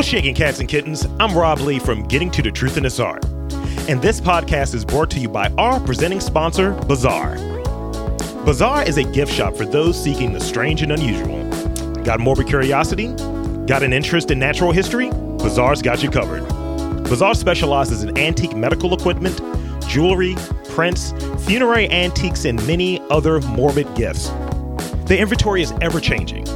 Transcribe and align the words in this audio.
What's 0.00 0.08
shaking, 0.08 0.34
cats 0.34 0.60
and 0.60 0.66
kittens? 0.66 1.06
I'm 1.20 1.36
Rob 1.36 1.60
Lee 1.60 1.78
from 1.78 2.04
Getting 2.04 2.30
to 2.30 2.40
the 2.40 2.50
Truth 2.50 2.78
in 2.78 2.84
This 2.84 2.98
Art. 2.98 3.22
And 3.86 4.00
this 4.00 4.18
podcast 4.18 4.74
is 4.74 4.82
brought 4.82 5.10
to 5.10 5.20
you 5.20 5.28
by 5.28 5.48
our 5.58 5.78
presenting 5.78 6.20
sponsor, 6.20 6.72
Bazaar. 6.86 7.34
Bazaar 8.46 8.82
is 8.88 8.96
a 8.96 9.02
gift 9.04 9.30
shop 9.30 9.54
for 9.54 9.66
those 9.66 10.02
seeking 10.02 10.32
the 10.32 10.40
strange 10.40 10.80
and 10.80 10.90
unusual. 10.90 11.44
Got 12.02 12.18
morbid 12.18 12.46
curiosity? 12.46 13.08
Got 13.66 13.82
an 13.82 13.92
interest 13.92 14.30
in 14.30 14.38
natural 14.38 14.72
history? 14.72 15.10
Bazaar's 15.10 15.82
got 15.82 16.02
you 16.02 16.10
covered. 16.10 16.48
Bazaar 17.04 17.34
specializes 17.34 18.02
in 18.02 18.16
antique 18.16 18.56
medical 18.56 18.94
equipment, 18.94 19.38
jewelry, 19.86 20.34
prints, 20.70 21.12
funerary 21.44 21.90
antiques, 21.90 22.46
and 22.46 22.66
many 22.66 23.02
other 23.10 23.38
morbid 23.42 23.94
gifts. 23.96 24.30
The 25.04 25.18
inventory 25.18 25.60
is 25.60 25.74
ever 25.82 26.00
changing. 26.00 26.48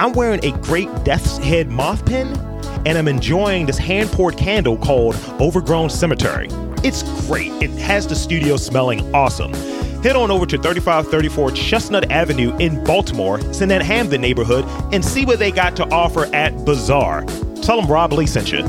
I'm 0.00 0.12
wearing 0.12 0.44
a 0.44 0.50
great 0.58 0.88
death's 1.04 1.38
head 1.38 1.68
moth 1.68 2.04
pin, 2.04 2.47
and 2.86 2.98
I'm 2.98 3.08
enjoying 3.08 3.66
this 3.66 3.78
hand 3.78 4.10
poured 4.10 4.36
candle 4.36 4.76
called 4.76 5.16
Overgrown 5.40 5.90
Cemetery. 5.90 6.48
It's 6.84 7.02
great. 7.26 7.50
It 7.62 7.70
has 7.78 8.06
the 8.06 8.14
studio 8.14 8.56
smelling 8.56 9.14
awesome. 9.14 9.52
Head 10.02 10.14
on 10.14 10.30
over 10.30 10.46
to 10.46 10.56
3534 10.56 11.50
Chestnut 11.52 12.10
Avenue 12.10 12.56
in 12.58 12.82
Baltimore, 12.84 13.38
that 13.70 13.82
Hampden 13.82 14.20
neighborhood, 14.20 14.64
and 14.92 15.04
see 15.04 15.24
what 15.24 15.40
they 15.40 15.50
got 15.50 15.74
to 15.76 15.84
offer 15.90 16.26
at 16.34 16.64
Bazaar. 16.64 17.24
Tell 17.62 17.80
them 17.80 17.90
Rob 17.90 18.12
Lee 18.12 18.26
sent 18.26 18.52
you. 18.52 18.62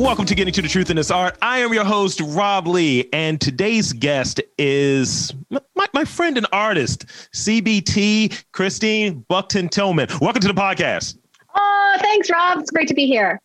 Welcome 0.00 0.24
to 0.24 0.34
Getting 0.34 0.54
to 0.54 0.62
the 0.62 0.68
Truth 0.68 0.88
in 0.88 0.96
This 0.96 1.10
Art. 1.10 1.36
I 1.42 1.58
am 1.58 1.74
your 1.74 1.84
host, 1.84 2.22
Rob 2.24 2.66
Lee, 2.66 3.06
and 3.12 3.38
today's 3.38 3.92
guest 3.92 4.40
is 4.56 5.34
my, 5.50 5.86
my 5.92 6.06
friend 6.06 6.38
and 6.38 6.46
artist, 6.54 7.04
CBT 7.34 8.44
Christine 8.52 9.26
Buckton 9.28 9.68
Tillman. 9.68 10.08
Welcome 10.18 10.40
to 10.40 10.48
the 10.48 10.54
podcast. 10.54 11.18
Oh, 11.54 11.96
thanks, 12.00 12.30
Rob. 12.30 12.60
It's 12.60 12.70
great 12.70 12.88
to 12.88 12.94
be 12.94 13.04
here. 13.06 13.42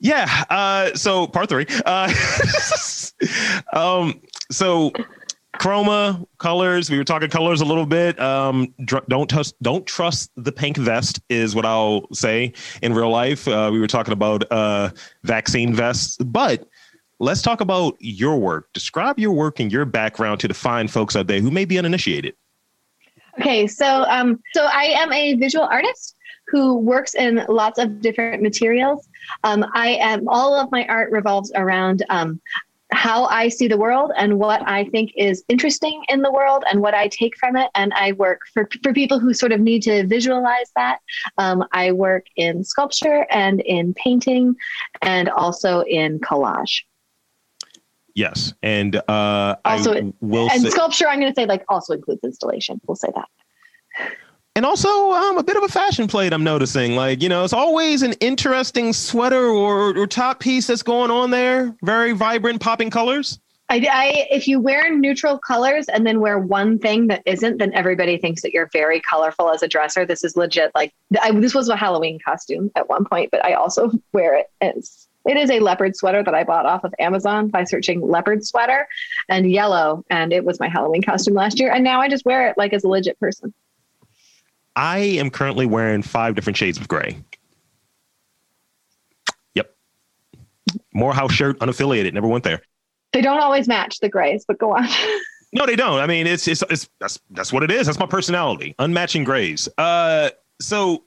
Yeah. 0.00 0.44
Uh, 0.48 0.94
so, 0.94 1.26
part 1.26 1.50
three. 1.50 1.66
Uh, 1.84 2.14
um, 3.74 4.22
so, 4.50 4.90
chroma 5.58 6.24
colors. 6.38 6.90
We 6.90 6.96
were 6.98 7.04
talking 7.04 7.28
colors 7.28 7.60
a 7.60 7.64
little 7.64 7.86
bit. 7.86 8.18
Um 8.20 8.74
dr- 8.84 9.06
don't 9.08 9.28
trust 9.28 9.60
don't 9.62 9.86
trust 9.86 10.30
the 10.36 10.52
pink 10.52 10.76
vest 10.76 11.20
is 11.28 11.54
what 11.54 11.66
i'll 11.66 12.06
say 12.12 12.52
in 12.82 12.94
real 12.94 13.10
life. 13.10 13.46
Uh, 13.46 13.70
we 13.72 13.80
were 13.80 13.86
talking 13.86 14.12
about 14.12 14.50
uh 14.50 14.90
vaccine 15.24 15.74
vests 15.74 16.16
but 16.18 16.68
let's 17.18 17.42
talk 17.42 17.60
about 17.60 17.96
your 17.98 18.38
work. 18.38 18.72
Describe 18.72 19.18
your 19.18 19.32
work 19.32 19.58
and 19.60 19.72
your 19.72 19.84
background 19.84 20.40
to 20.40 20.48
the 20.48 20.54
fine 20.54 20.88
folks 20.88 21.16
out 21.16 21.26
there 21.26 21.40
who 21.40 21.50
may 21.50 21.64
be 21.64 21.78
uninitiated. 21.78 22.34
Okay 23.40 23.66
so 23.66 24.04
um 24.08 24.40
so 24.52 24.66
i 24.72 24.84
am 24.84 25.12
a 25.12 25.34
visual 25.34 25.64
artist 25.64 26.14
who 26.48 26.78
works 26.78 27.14
in 27.14 27.44
lots 27.48 27.78
of 27.78 28.00
different 28.00 28.42
materials. 28.42 29.06
Um, 29.44 29.66
i 29.74 29.88
am 30.00 30.28
all 30.28 30.54
of 30.54 30.70
my 30.70 30.86
art 30.86 31.10
revolves 31.10 31.52
around 31.54 32.04
um, 32.08 32.40
how 32.90 33.26
I 33.26 33.48
see 33.48 33.68
the 33.68 33.76
world 33.76 34.12
and 34.16 34.38
what 34.38 34.66
I 34.66 34.84
think 34.84 35.12
is 35.16 35.44
interesting 35.48 36.02
in 36.08 36.22
the 36.22 36.32
world 36.32 36.64
and 36.70 36.80
what 36.80 36.94
I 36.94 37.08
take 37.08 37.36
from 37.36 37.56
it. 37.56 37.70
And 37.74 37.92
I 37.94 38.12
work 38.12 38.40
for, 38.52 38.68
for 38.82 38.92
people 38.92 39.18
who 39.18 39.34
sort 39.34 39.52
of 39.52 39.60
need 39.60 39.82
to 39.82 40.06
visualize 40.06 40.70
that. 40.74 40.98
Um, 41.36 41.64
I 41.72 41.92
work 41.92 42.26
in 42.36 42.64
sculpture 42.64 43.26
and 43.30 43.60
in 43.60 43.94
painting 43.94 44.56
and 45.02 45.28
also 45.28 45.82
in 45.82 46.18
collage. 46.20 46.82
Yes. 48.14 48.52
And 48.62 48.96
uh, 48.96 49.56
also, 49.64 49.94
I 49.94 50.12
will 50.20 50.50
and 50.50 50.62
say- 50.62 50.70
sculpture, 50.70 51.08
I'm 51.08 51.20
going 51.20 51.32
to 51.32 51.40
say 51.40 51.46
like 51.46 51.64
also 51.68 51.92
includes 51.92 52.20
installation. 52.24 52.80
We'll 52.86 52.96
say 52.96 53.12
that. 53.14 53.28
And 54.58 54.66
also, 54.66 55.12
um, 55.12 55.38
a 55.38 55.44
bit 55.44 55.56
of 55.56 55.62
a 55.62 55.68
fashion 55.68 56.08
plate. 56.08 56.32
I'm 56.32 56.42
noticing, 56.42 56.96
like 56.96 57.22
you 57.22 57.28
know, 57.28 57.44
it's 57.44 57.52
always 57.52 58.02
an 58.02 58.14
interesting 58.14 58.92
sweater 58.92 59.46
or, 59.46 59.96
or 59.96 60.04
top 60.08 60.40
piece 60.40 60.66
that's 60.66 60.82
going 60.82 61.12
on 61.12 61.30
there. 61.30 61.76
Very 61.84 62.10
vibrant, 62.10 62.60
popping 62.60 62.90
colors. 62.90 63.38
I, 63.68 63.86
I, 63.88 64.26
if 64.32 64.48
you 64.48 64.58
wear 64.58 64.92
neutral 64.92 65.38
colors 65.38 65.86
and 65.86 66.04
then 66.04 66.18
wear 66.18 66.40
one 66.40 66.80
thing 66.80 67.06
that 67.06 67.22
isn't, 67.24 67.58
then 67.58 67.72
everybody 67.72 68.18
thinks 68.18 68.42
that 68.42 68.52
you're 68.52 68.68
very 68.72 69.00
colorful 69.00 69.48
as 69.48 69.62
a 69.62 69.68
dresser. 69.68 70.04
This 70.04 70.24
is 70.24 70.36
legit. 70.36 70.72
Like 70.74 70.92
I, 71.22 71.30
this 71.30 71.54
was 71.54 71.68
a 71.68 71.76
Halloween 71.76 72.18
costume 72.18 72.72
at 72.74 72.88
one 72.88 73.04
point, 73.04 73.30
but 73.30 73.44
I 73.44 73.52
also 73.52 73.92
wear 74.12 74.36
it 74.36 74.50
as 74.60 75.06
it 75.24 75.36
is 75.36 75.52
a 75.52 75.60
leopard 75.60 75.94
sweater 75.94 76.24
that 76.24 76.34
I 76.34 76.42
bought 76.42 76.66
off 76.66 76.82
of 76.82 76.92
Amazon 76.98 77.46
by 77.46 77.62
searching 77.62 78.00
leopard 78.00 78.44
sweater 78.44 78.88
and 79.28 79.48
yellow, 79.48 80.04
and 80.10 80.32
it 80.32 80.44
was 80.44 80.58
my 80.58 80.68
Halloween 80.68 81.02
costume 81.02 81.34
last 81.34 81.60
year. 81.60 81.70
And 81.70 81.84
now 81.84 82.00
I 82.00 82.08
just 82.08 82.24
wear 82.24 82.48
it 82.48 82.58
like 82.58 82.72
as 82.72 82.82
a 82.82 82.88
legit 82.88 83.20
person. 83.20 83.54
I 84.78 84.98
am 84.98 85.28
currently 85.28 85.66
wearing 85.66 86.02
five 86.02 86.36
different 86.36 86.56
shades 86.56 86.78
of 86.78 86.86
gray. 86.86 87.18
Yep. 89.54 89.74
Morehouse 90.94 91.32
shirt, 91.32 91.58
unaffiliated, 91.58 92.12
never 92.14 92.28
went 92.28 92.44
there. 92.44 92.62
They 93.12 93.20
don't 93.20 93.40
always 93.40 93.66
match 93.66 93.98
the 93.98 94.08
grays, 94.08 94.44
but 94.46 94.58
go 94.58 94.74
on. 94.74 94.88
No, 95.50 95.64
they 95.64 95.76
don't. 95.76 95.98
I 95.98 96.06
mean, 96.06 96.26
it's 96.26 96.46
it's 96.46 96.62
it's 96.68 96.90
that's 97.00 97.18
that's 97.30 97.54
what 97.54 97.62
it 97.62 97.70
is. 97.70 97.86
That's 97.86 97.98
my 97.98 98.04
personality. 98.04 98.74
Unmatching 98.78 99.24
grays. 99.24 99.66
Uh, 99.78 100.28
so 100.60 101.04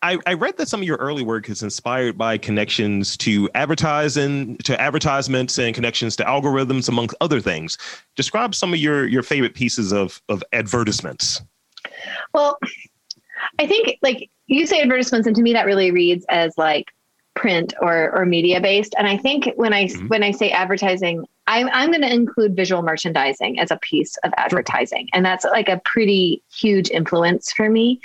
I, 0.00 0.16
I 0.26 0.32
read 0.32 0.56
that 0.56 0.68
some 0.68 0.80
of 0.80 0.86
your 0.86 0.96
early 0.96 1.22
work 1.22 1.50
is 1.50 1.62
inspired 1.62 2.16
by 2.16 2.38
connections 2.38 3.14
to 3.18 3.50
advertising, 3.54 4.56
to 4.64 4.80
advertisements, 4.80 5.58
and 5.58 5.74
connections 5.74 6.16
to 6.16 6.24
algorithms, 6.24 6.88
amongst 6.88 7.14
other 7.20 7.42
things. 7.42 7.76
Describe 8.16 8.54
some 8.54 8.72
of 8.72 8.78
your 8.78 9.06
your 9.06 9.22
favorite 9.22 9.52
pieces 9.52 9.92
of 9.92 10.22
of 10.30 10.42
advertisements. 10.54 11.42
Well, 12.34 12.58
I 13.58 13.66
think 13.66 13.98
like 14.02 14.30
you 14.46 14.66
say 14.66 14.80
advertisements, 14.80 15.26
and 15.26 15.36
to 15.36 15.42
me 15.42 15.52
that 15.52 15.66
really 15.66 15.90
reads 15.90 16.24
as 16.28 16.52
like 16.56 16.86
print 17.34 17.72
or 17.80 18.10
or 18.16 18.26
media 18.26 18.60
based. 18.60 18.94
And 18.98 19.06
I 19.06 19.16
think 19.16 19.48
when 19.56 19.72
I 19.72 19.84
Mhm. 19.84 20.08
when 20.08 20.22
I 20.22 20.32
say 20.32 20.50
advertising, 20.50 21.24
I'm 21.46 21.68
I'm 21.72 21.90
going 21.90 22.02
to 22.02 22.12
include 22.12 22.56
visual 22.56 22.82
merchandising 22.82 23.60
as 23.60 23.70
a 23.70 23.78
piece 23.78 24.16
of 24.18 24.32
advertising, 24.36 25.08
and 25.12 25.24
that's 25.24 25.44
like 25.44 25.68
a 25.68 25.80
pretty 25.84 26.42
huge 26.52 26.90
influence 26.90 27.52
for 27.52 27.70
me. 27.70 28.00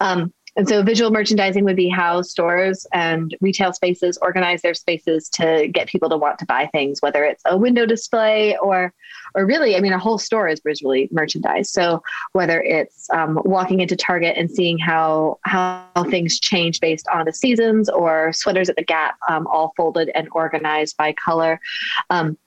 Um, 0.00 0.32
and 0.56 0.68
so 0.68 0.82
visual 0.82 1.10
merchandising 1.10 1.64
would 1.64 1.76
be 1.76 1.88
how 1.88 2.22
stores 2.22 2.86
and 2.92 3.36
retail 3.40 3.72
spaces 3.72 4.18
organize 4.22 4.62
their 4.62 4.74
spaces 4.74 5.28
to 5.30 5.68
get 5.68 5.88
people 5.88 6.08
to 6.08 6.16
want 6.16 6.38
to 6.38 6.46
buy 6.46 6.66
things, 6.66 7.02
whether 7.02 7.24
it's 7.24 7.42
a 7.46 7.56
window 7.56 7.86
display 7.86 8.56
or 8.58 8.92
or 9.34 9.46
really, 9.46 9.76
I 9.76 9.80
mean, 9.80 9.92
a 9.92 9.98
whole 9.98 10.18
store 10.18 10.48
is 10.48 10.60
visually 10.64 11.08
merchandised. 11.10 11.70
So 11.70 12.02
whether 12.32 12.62
it's 12.62 13.08
um, 13.10 13.40
walking 13.44 13.80
into 13.80 13.96
Target 13.96 14.36
and 14.36 14.50
seeing 14.50 14.78
how 14.78 15.38
how 15.42 15.88
things 16.08 16.38
change 16.38 16.80
based 16.80 17.08
on 17.08 17.24
the 17.24 17.32
seasons, 17.32 17.88
or 17.88 18.32
sweaters 18.32 18.68
at 18.68 18.76
the 18.76 18.84
Gap, 18.84 19.16
um, 19.28 19.46
all 19.48 19.72
folded 19.76 20.10
and 20.14 20.28
organized 20.32 20.96
by 20.96 21.12
color. 21.12 21.60
Um, 22.10 22.38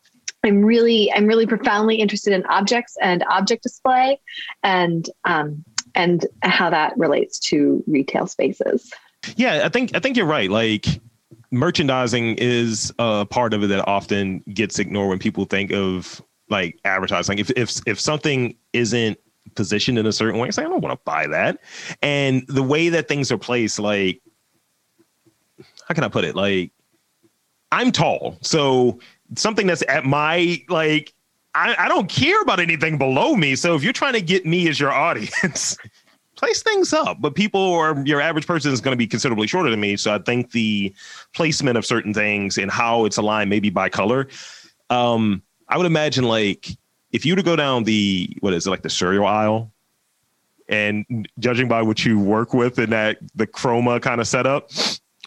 I'm 0.43 0.63
really 0.63 1.11
I'm 1.11 1.25
really 1.25 1.47
profoundly 1.47 1.97
interested 1.97 2.31
in 2.31 2.45
objects 2.45 2.95
and 3.01 3.23
object 3.29 3.63
display, 3.63 4.19
and 4.63 5.09
um, 5.25 5.65
and 5.97 6.27
how 6.43 6.69
that 6.69 6.97
relates 6.97 7.39
to 7.39 7.83
retail 7.87 8.27
spaces. 8.27 8.93
Yeah, 9.35 9.63
I 9.65 9.69
think 9.69 9.93
I 9.95 9.99
think 9.99 10.15
you're 10.15 10.27
right. 10.27 10.49
Like 10.49 10.85
merchandising 11.51 12.35
is 12.35 12.93
a 12.99 13.25
part 13.25 13.53
of 13.53 13.63
it 13.63 13.67
that 13.67 13.85
often 13.87 14.43
gets 14.53 14.79
ignored 14.79 15.09
when 15.09 15.19
people 15.19 15.43
think 15.45 15.73
of 15.73 16.21
like 16.49 16.79
advertising. 16.85 17.39
If 17.39 17.49
if 17.51 17.81
if 17.85 17.99
something 17.99 18.55
isn't 18.71 19.17
positioned 19.55 19.97
in 19.97 20.05
a 20.05 20.13
certain 20.13 20.39
way, 20.39 20.47
it's 20.47 20.57
like 20.57 20.67
I 20.67 20.69
don't 20.69 20.81
want 20.81 20.97
to 20.97 21.03
buy 21.03 21.27
that. 21.27 21.59
And 22.01 22.45
the 22.47 22.63
way 22.63 22.89
that 22.89 23.07
things 23.07 23.31
are 23.31 23.37
placed, 23.37 23.79
like 23.79 24.21
how 25.87 25.95
can 25.95 26.03
I 26.03 26.09
put 26.09 26.23
it? 26.23 26.35
Like 26.35 26.71
I'm 27.71 27.91
tall, 27.91 28.37
so 28.41 28.99
something 29.35 29.65
that's 29.67 29.83
at 29.89 30.05
my 30.05 30.63
like 30.69 31.13
I, 31.57 31.85
I 31.85 31.87
don't 31.87 32.07
care 32.07 32.39
about 32.41 32.59
anything 32.59 32.99
below 32.99 33.35
me. 33.35 33.55
So 33.55 33.73
if 33.73 33.83
you're 33.83 33.91
trying 33.91 34.13
to 34.13 34.21
get 34.21 34.45
me 34.45 34.67
as 34.69 34.79
your 34.79 34.91
audience, 34.91 35.75
place 36.35 36.61
things 36.61 36.93
up. 36.93 37.17
But 37.19 37.33
people 37.33 37.59
or 37.59 37.99
your 38.05 38.21
average 38.21 38.45
person 38.45 38.71
is 38.71 38.79
going 38.79 38.93
to 38.93 38.97
be 38.97 39.07
considerably 39.07 39.47
shorter 39.47 39.71
than 39.71 39.79
me. 39.79 39.97
So 39.97 40.13
I 40.13 40.19
think 40.19 40.51
the 40.51 40.93
placement 41.33 41.75
of 41.75 41.85
certain 41.85 42.13
things 42.13 42.59
and 42.59 42.69
how 42.69 43.05
it's 43.05 43.17
aligned, 43.17 43.49
maybe 43.49 43.71
by 43.71 43.89
color. 43.89 44.27
Um, 44.91 45.41
I 45.67 45.77
would 45.77 45.87
imagine 45.87 46.25
like 46.25 46.69
if 47.11 47.25
you 47.25 47.33
were 47.33 47.37
to 47.37 47.43
go 47.43 47.55
down 47.55 47.85
the 47.85 48.37
what 48.41 48.53
is 48.53 48.67
it 48.67 48.69
like 48.69 48.83
the 48.83 48.89
cereal 48.89 49.25
aisle, 49.25 49.71
and 50.69 51.27
judging 51.39 51.67
by 51.67 51.81
what 51.81 52.05
you 52.05 52.19
work 52.19 52.53
with 52.53 52.77
in 52.77 52.91
that 52.91 53.17
the 53.35 53.47
chroma 53.47 53.99
kind 54.01 54.21
of 54.21 54.27
setup, 54.27 54.69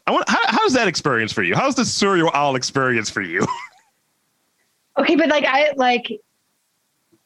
I 0.07 0.13
want 0.13 0.29
how, 0.29 0.39
how's 0.47 0.75
that 0.75 0.87
experience 0.87 1.33
for 1.33 1.43
you? 1.43 1.57
How's 1.57 1.75
the 1.75 1.85
cereal 1.85 2.31
aisle 2.33 2.55
experience 2.55 3.11
for 3.11 3.23
you? 3.23 3.45
Okay, 5.01 5.17
but 5.17 5.29
like 5.29 5.45
I 5.47 5.73
like 5.77 6.21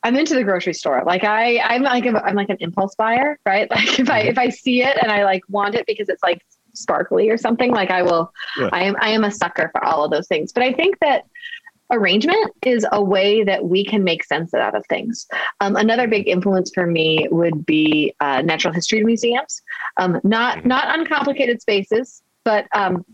I'm 0.04 0.16
into 0.16 0.34
the 0.34 0.44
grocery 0.44 0.74
store. 0.74 1.02
Like 1.04 1.24
I 1.24 1.58
I'm 1.58 1.82
like 1.82 2.04
a, 2.06 2.22
I'm 2.24 2.36
like 2.36 2.50
an 2.50 2.58
impulse 2.60 2.94
buyer, 2.94 3.38
right? 3.44 3.68
Like 3.74 3.98
if 3.98 4.10
I 4.10 4.20
if 4.20 4.38
I 4.38 4.50
see 4.50 4.82
it 4.82 4.96
and 5.02 5.10
I 5.10 5.24
like 5.24 5.42
want 5.48 5.74
it 5.74 5.86
because 5.86 6.08
it's 6.08 6.22
like 6.22 6.44
sparkly 6.74 7.30
or 7.30 7.38
something, 7.38 7.72
like 7.72 7.90
I 7.90 8.02
will 8.02 8.32
Yeah. 8.56 8.68
I 8.72 8.84
am 8.84 8.96
I 9.00 9.08
am 9.10 9.24
a 9.24 9.30
sucker 9.30 9.70
for 9.72 9.84
all 9.84 10.04
of 10.04 10.10
those 10.10 10.28
things. 10.28 10.52
But 10.52 10.62
I 10.62 10.72
think 10.72 11.00
that 11.00 11.24
arrangement 11.90 12.52
is 12.62 12.86
a 12.92 13.02
way 13.02 13.44
that 13.44 13.64
we 13.64 13.84
can 13.84 14.04
make 14.04 14.24
sense 14.24 14.52
out 14.54 14.74
of 14.74 14.84
things. 14.86 15.26
Um, 15.60 15.76
another 15.76 16.06
big 16.08 16.28
influence 16.28 16.70
for 16.74 16.86
me 16.86 17.26
would 17.30 17.64
be 17.64 18.14
uh, 18.20 18.42
natural 18.42 18.74
history 18.74 19.02
museums, 19.02 19.62
um, 19.96 20.20
not 20.22 20.58
mm-hmm. 20.58 20.68
not 20.68 20.98
uncomplicated 20.98 21.62
spaces, 21.62 22.22
but 22.44 22.66
um, 22.74 23.04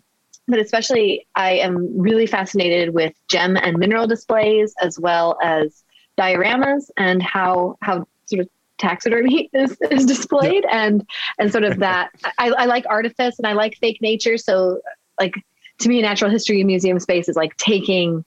but 0.49 0.59
especially 0.59 1.27
I 1.37 1.53
am 1.53 2.01
really 2.01 2.27
fascinated 2.27 2.93
with 2.95 3.15
gem 3.29 3.57
and 3.57 3.79
mineral 3.79 4.09
displays 4.09 4.75
as 4.83 4.99
well 4.99 5.39
as 5.43 5.85
dioramas 6.21 6.91
and 6.97 7.23
how 7.23 7.77
how 7.81 8.07
sort 8.27 8.41
of 8.41 8.49
taxidermy 8.79 9.51
is, 9.53 9.77
is 9.91 10.07
displayed 10.07 10.65
yeah. 10.65 10.87
and 10.87 11.09
and 11.39 11.53
sort 11.53 11.65
of 11.65 11.79
that 11.79 12.11
I, 12.39 12.51
I 12.51 12.67
like 12.67 12.85
artifice 12.89 13.39
and 13.39 13.47
I 13.47 13.53
like 13.53 13.77
fake 13.79 14.01
nature. 14.01 14.37
So 14.37 14.81
like 15.19 15.35
to 15.81 15.89
me, 15.89 15.99
a 15.99 16.03
natural 16.03 16.31
history 16.31 16.63
museum 16.65 16.99
space 16.99 17.29
is 17.29 17.37
like 17.37 17.57
taking 17.57 18.25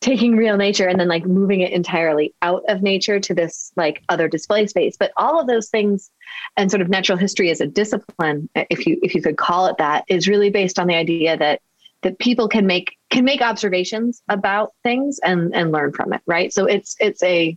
taking 0.00 0.34
real 0.34 0.56
nature 0.56 0.88
and 0.88 0.98
then 0.98 1.08
like 1.08 1.26
moving 1.26 1.60
it 1.60 1.72
entirely 1.72 2.34
out 2.40 2.64
of 2.68 2.82
nature 2.82 3.20
to 3.20 3.34
this 3.34 3.70
like 3.76 4.02
other 4.08 4.28
display 4.28 4.66
space 4.66 4.96
but 4.96 5.12
all 5.18 5.38
of 5.38 5.46
those 5.46 5.68
things 5.68 6.10
and 6.56 6.70
sort 6.70 6.80
of 6.80 6.88
natural 6.88 7.18
history 7.18 7.50
as 7.50 7.60
a 7.60 7.66
discipline 7.66 8.48
if 8.54 8.86
you 8.86 8.98
if 9.02 9.14
you 9.14 9.20
could 9.20 9.36
call 9.36 9.66
it 9.66 9.76
that 9.76 10.04
is 10.08 10.26
really 10.26 10.48
based 10.48 10.78
on 10.78 10.86
the 10.86 10.94
idea 10.94 11.36
that 11.36 11.60
that 12.00 12.18
people 12.18 12.48
can 12.48 12.66
make 12.66 12.96
can 13.10 13.24
make 13.24 13.42
observations 13.42 14.22
about 14.28 14.72
things 14.82 15.18
and 15.22 15.54
and 15.54 15.72
learn 15.72 15.92
from 15.92 16.12
it 16.12 16.22
right 16.26 16.52
so 16.52 16.64
it's 16.64 16.96
it's 17.00 17.22
a 17.22 17.56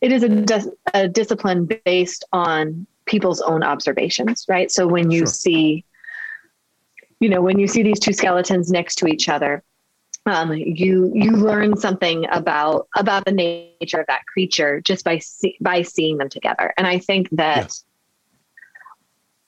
it 0.00 0.12
is 0.12 0.24
a, 0.24 0.72
a 0.94 1.08
discipline 1.08 1.68
based 1.84 2.24
on 2.32 2.86
people's 3.06 3.40
own 3.40 3.62
observations 3.62 4.44
right 4.48 4.70
so 4.70 4.86
when 4.86 5.10
you 5.10 5.20
sure. 5.20 5.26
see 5.26 5.84
you 7.20 7.28
know 7.28 7.40
when 7.40 7.58
you 7.58 7.66
see 7.66 7.82
these 7.82 8.00
two 8.00 8.12
skeletons 8.12 8.70
next 8.70 8.96
to 8.96 9.06
each 9.06 9.28
other 9.28 9.62
um, 10.26 10.52
you 10.52 11.10
you 11.14 11.30
learn 11.30 11.76
something 11.76 12.26
about 12.30 12.88
about 12.96 13.24
the 13.24 13.32
nature 13.32 14.00
of 14.00 14.06
that 14.06 14.26
creature 14.26 14.80
just 14.82 15.04
by 15.04 15.18
see, 15.18 15.56
by 15.60 15.82
seeing 15.82 16.18
them 16.18 16.28
together 16.28 16.74
and 16.76 16.86
i 16.86 16.98
think 16.98 17.28
that 17.32 17.56
yes. 17.56 17.84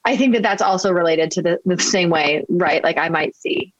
i 0.04 0.16
think 0.16 0.32
that 0.34 0.42
that's 0.42 0.62
also 0.62 0.92
related 0.92 1.30
to 1.32 1.42
the, 1.42 1.60
the 1.66 1.78
same 1.78 2.08
way 2.08 2.44
right 2.48 2.82
like 2.82 2.96
i 2.96 3.08
might 3.08 3.36
see 3.36 3.74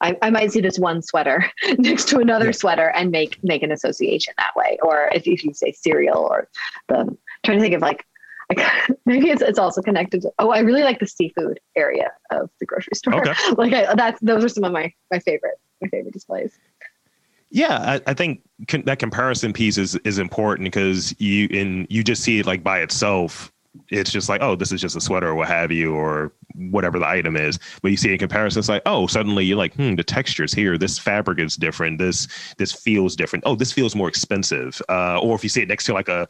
I, 0.00 0.16
I 0.20 0.30
might 0.30 0.52
see 0.52 0.60
this 0.60 0.78
one 0.78 1.02
sweater 1.02 1.50
next 1.78 2.08
to 2.08 2.18
another 2.18 2.46
yeah. 2.46 2.52
sweater 2.52 2.90
and 2.90 3.10
make 3.10 3.42
make 3.42 3.62
an 3.62 3.72
association 3.72 4.34
that 4.36 4.54
way 4.54 4.78
or 4.82 5.08
if, 5.14 5.26
if 5.26 5.44
you 5.44 5.54
say 5.54 5.72
cereal 5.72 6.18
or 6.18 6.48
the 6.88 6.98
I'm 6.98 7.18
trying 7.44 7.58
to 7.58 7.62
think 7.62 7.74
of 7.74 7.80
like 7.80 8.04
maybe 9.06 9.30
it's 9.30 9.42
it's 9.42 9.58
also 9.58 9.82
connected 9.82 10.22
to 10.22 10.32
oh 10.38 10.50
I 10.50 10.60
really 10.60 10.82
like 10.82 11.00
the 11.00 11.06
seafood 11.06 11.58
area 11.74 12.12
of 12.30 12.50
the 12.60 12.66
grocery 12.66 12.94
store. 12.94 13.16
Okay. 13.16 13.34
like 13.56 13.72
I, 13.72 13.94
that's 13.94 14.20
those 14.20 14.44
are 14.44 14.48
some 14.48 14.64
of 14.64 14.72
my 14.72 14.92
my 15.10 15.18
favorite 15.18 15.58
my 15.80 15.88
favorite 15.88 16.12
displays. 16.12 16.58
Yeah, 17.50 17.78
I, 17.78 18.10
I 18.10 18.14
think 18.14 18.42
con- 18.68 18.82
that 18.86 18.98
comparison 18.98 19.52
piece 19.52 19.78
is 19.78 19.96
is 19.96 20.18
important 20.18 20.66
because 20.66 21.14
you 21.18 21.48
and 21.52 21.86
you 21.90 22.04
just 22.04 22.22
see 22.22 22.38
it 22.38 22.46
like 22.46 22.62
by 22.62 22.80
itself. 22.80 23.52
It's 23.88 24.10
just 24.10 24.28
like, 24.28 24.42
oh, 24.42 24.56
this 24.56 24.72
is 24.72 24.80
just 24.80 24.96
a 24.96 25.00
sweater 25.00 25.28
or 25.28 25.34
what 25.34 25.48
have 25.48 25.72
you, 25.72 25.94
or 25.94 26.32
whatever 26.54 26.98
the 26.98 27.06
item 27.06 27.36
is. 27.36 27.58
But 27.82 27.90
you 27.90 27.96
see 27.96 28.12
in 28.12 28.18
comparison, 28.18 28.60
it's 28.60 28.68
like, 28.68 28.82
oh, 28.86 29.06
suddenly 29.06 29.44
you're 29.44 29.58
like, 29.58 29.74
hmm, 29.74 29.94
the 29.94 30.04
textures 30.04 30.52
here, 30.52 30.78
this 30.78 30.98
fabric 30.98 31.38
is 31.38 31.56
different. 31.56 31.98
This 31.98 32.28
this 32.58 32.72
feels 32.72 33.16
different. 33.16 33.44
Oh, 33.46 33.54
this 33.54 33.72
feels 33.72 33.94
more 33.94 34.08
expensive. 34.08 34.80
Uh, 34.88 35.18
or 35.20 35.34
if 35.34 35.42
you 35.42 35.48
see 35.48 35.62
it 35.62 35.68
next 35.68 35.84
to 35.84 35.94
like 35.94 36.08
a, 36.08 36.26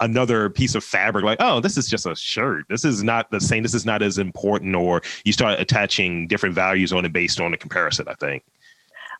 another 0.00 0.50
piece 0.50 0.74
of 0.74 0.84
fabric, 0.84 1.24
like, 1.24 1.38
oh, 1.40 1.60
this 1.60 1.76
is 1.76 1.88
just 1.88 2.06
a 2.06 2.14
shirt. 2.14 2.64
This 2.68 2.84
is 2.84 3.02
not 3.02 3.30
the 3.30 3.40
same. 3.40 3.62
This 3.62 3.74
is 3.74 3.86
not 3.86 4.02
as 4.02 4.18
important. 4.18 4.74
Or 4.74 5.02
you 5.24 5.32
start 5.32 5.60
attaching 5.60 6.26
different 6.28 6.54
values 6.54 6.92
on 6.92 7.04
it 7.04 7.12
based 7.12 7.40
on 7.40 7.50
the 7.50 7.56
comparison. 7.56 8.06
I 8.08 8.14
think 8.14 8.44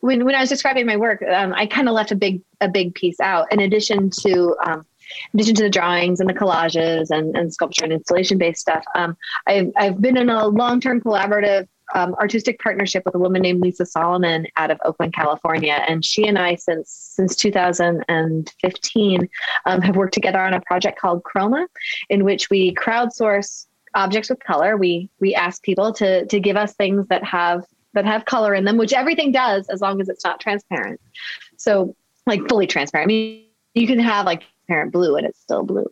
when 0.05 0.27
when 0.27 0.35
I 0.35 0.41
was 0.41 0.51
describing 0.51 0.85
my 0.85 0.99
work, 0.99 1.23
um, 1.23 1.55
I 1.55 1.65
kind 1.67 1.89
of 1.89 1.95
left 1.95 2.13
a 2.13 2.15
big 2.15 2.43
a 2.61 2.69
big 2.69 2.95
piece 2.95 3.19
out. 3.21 3.51
In 3.51 3.61
addition 3.61 4.11
to 4.21 4.55
um, 4.67 4.87
in 5.33 5.41
addition 5.41 5.55
to 5.57 5.63
the 5.65 5.71
drawings 5.71 6.21
and 6.21 6.29
the 6.29 6.35
collages 6.35 7.11
and, 7.11 7.37
and 7.37 7.53
sculpture 7.53 7.85
and 7.85 7.93
installation 7.93 8.39
based 8.39 8.61
stuff, 8.61 8.85
um, 8.95 9.17
I've 9.47 9.73
I've 9.77 10.01
been 10.01 10.17
in 10.17 10.29
a 10.29 10.47
long 10.49 10.81
term 10.81 11.01
collaborative 11.01 11.67
um, 11.95 12.15
artistic 12.15 12.59
partnership 12.61 13.03
with 13.05 13.15
a 13.15 13.19
woman 13.19 13.43
named 13.43 13.61
Lisa 13.61 13.85
Solomon 13.85 14.47
out 14.57 14.71
of 14.71 14.79
Oakland, 14.85 15.13
California, 15.13 15.85
and 15.87 16.05
she 16.05 16.27
and 16.27 16.39
I 16.39 16.55
since 16.55 16.91
since 16.91 17.37
2015 17.37 19.29
um, 19.67 19.83
have 19.83 19.97
worked 19.97 20.15
together 20.15 20.41
on 20.41 20.55
a 20.55 20.61
project 20.63 20.99
called 20.99 21.23
Chroma, 21.23 21.67
in 22.09 22.25
which 22.25 22.49
we 22.51 22.75
crowdsource 22.75 23.67
objects 23.95 24.31
with 24.31 24.41
color. 24.41 24.77
We 24.77 25.11
we 25.21 25.35
ask 25.35 25.63
people 25.63 25.93
to 25.95 26.27
to 26.27 26.41
give 26.41 26.57
us 26.57 26.75
things 26.75 27.07
that 27.09 27.23
have 27.25 27.65
that 27.93 28.05
have 28.05 28.25
color 28.25 28.55
in 28.55 28.65
them, 28.65 28.77
which 28.77 28.93
everything 28.93 29.33
does 29.33 29.69
as 29.69 29.81
long 29.81 30.01
as 30.01 30.09
it's 30.09 30.25
not 30.25 30.41
transparent. 30.41 31.01
So, 31.57 31.95
like 32.27 32.49
fully 32.49 32.67
transparent. 32.67 33.07
I 33.07 33.09
mean, 33.09 33.45
you 33.75 33.87
can 33.87 33.99
have 33.99 34.27
like 34.27 34.43
transparent 34.65 34.93
blue 34.93 35.17
and 35.17 35.27
it's 35.27 35.41
still 35.41 35.63
blue. 35.63 35.87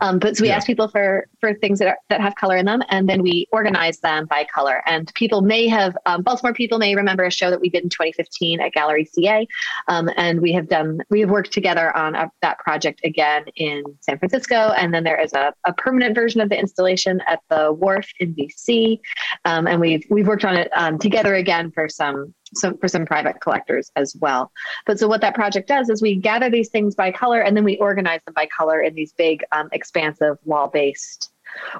Um, 0.00 0.18
but 0.18 0.36
so 0.36 0.42
we 0.42 0.48
yeah. 0.48 0.56
ask 0.56 0.66
people 0.66 0.88
for 0.88 1.26
for 1.40 1.54
things 1.54 1.78
that 1.78 1.88
are, 1.88 1.98
that 2.08 2.20
have 2.20 2.34
color 2.34 2.56
in 2.56 2.66
them, 2.66 2.82
and 2.88 3.08
then 3.08 3.22
we 3.22 3.46
organize 3.52 3.98
them 4.00 4.26
by 4.26 4.46
color. 4.52 4.82
And 4.86 5.12
people 5.14 5.42
may 5.42 5.68
have 5.68 5.96
um, 6.06 6.22
Baltimore 6.22 6.54
people 6.54 6.78
may 6.78 6.94
remember 6.94 7.24
a 7.24 7.30
show 7.30 7.50
that 7.50 7.60
we 7.60 7.68
did 7.68 7.82
in 7.82 7.88
2015 7.88 8.60
at 8.60 8.72
Gallery 8.72 9.04
CA, 9.04 9.46
um, 9.88 10.10
and 10.16 10.40
we 10.40 10.52
have 10.52 10.68
done 10.68 11.00
we 11.10 11.20
have 11.20 11.30
worked 11.30 11.52
together 11.52 11.96
on 11.96 12.14
a, 12.14 12.30
that 12.42 12.58
project 12.58 13.00
again 13.04 13.44
in 13.56 13.82
San 14.00 14.18
Francisco, 14.18 14.72
and 14.76 14.92
then 14.94 15.04
there 15.04 15.20
is 15.20 15.32
a, 15.32 15.52
a 15.66 15.72
permanent 15.72 16.14
version 16.14 16.40
of 16.40 16.48
the 16.48 16.58
installation 16.58 17.20
at 17.26 17.40
the 17.48 17.72
Wharf 17.72 18.08
in 18.20 18.34
DC, 18.34 19.00
um, 19.44 19.66
and 19.66 19.80
we've 19.80 20.04
we've 20.10 20.26
worked 20.26 20.44
on 20.44 20.56
it 20.56 20.70
um, 20.74 20.98
together 20.98 21.34
again 21.34 21.70
for 21.70 21.88
some 21.88 22.34
some 22.54 22.76
for 22.78 22.88
some 22.88 23.06
private 23.06 23.40
collectors 23.40 23.90
as 23.96 24.16
well. 24.20 24.50
But 24.86 24.98
so 24.98 25.08
what 25.08 25.20
that 25.20 25.34
project 25.34 25.68
does 25.68 25.88
is 25.88 26.02
we 26.02 26.16
gather 26.16 26.50
these 26.50 26.68
things 26.68 26.94
by 26.94 27.12
color 27.12 27.40
and 27.40 27.56
then 27.56 27.64
we 27.64 27.76
organize 27.78 28.20
them 28.24 28.34
by 28.34 28.46
color 28.46 28.80
in 28.80 28.94
these 28.94 29.12
big, 29.12 29.44
um, 29.52 29.68
expansive 29.72 30.38
wall-based 30.44 31.30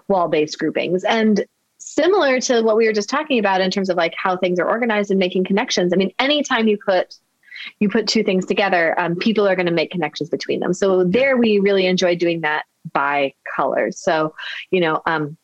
wall-based 0.08 0.58
groupings. 0.58 1.04
And 1.04 1.44
similar 1.78 2.40
to 2.40 2.62
what 2.62 2.76
we 2.76 2.86
were 2.86 2.92
just 2.92 3.08
talking 3.08 3.38
about 3.38 3.60
in 3.60 3.70
terms 3.70 3.88
of 3.88 3.96
like 3.96 4.14
how 4.16 4.36
things 4.36 4.58
are 4.58 4.68
organized 4.68 5.10
and 5.10 5.18
making 5.18 5.44
connections. 5.44 5.92
I 5.92 5.96
mean, 5.96 6.12
anytime 6.18 6.68
you 6.68 6.78
put 6.78 7.14
you 7.78 7.90
put 7.90 8.06
two 8.06 8.22
things 8.22 8.46
together, 8.46 8.98
um, 8.98 9.16
people 9.16 9.46
are 9.46 9.54
going 9.54 9.66
to 9.66 9.72
make 9.72 9.90
connections 9.90 10.30
between 10.30 10.60
them. 10.60 10.72
So 10.72 11.04
there, 11.04 11.36
we 11.36 11.58
really 11.58 11.86
enjoy 11.86 12.16
doing 12.16 12.40
that 12.40 12.64
by 12.92 13.34
color. 13.54 13.90
So, 13.92 14.34
you 14.70 14.80
know, 14.80 15.02
um, 15.06 15.36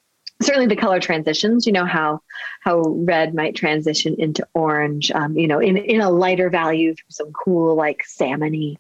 certainly 0.43 0.67
the 0.67 0.77
color 0.77 1.01
transitions 1.01 1.67
you 1.67 1.73
know 1.73 1.85
how 1.85 2.21
how 2.61 2.81
red 2.81 3.35
might 3.35 3.55
transition 3.55 4.15
into 4.19 4.47
orange 4.55 5.11
um, 5.13 5.37
you 5.37 5.47
know 5.47 5.59
in, 5.59 5.77
in 5.77 6.01
a 6.01 6.11
lighter 6.11 6.51
value 6.51 6.95
through 6.95 7.05
some 7.09 7.33
cool 7.33 7.75
like 7.75 8.03
salmony 8.07 8.77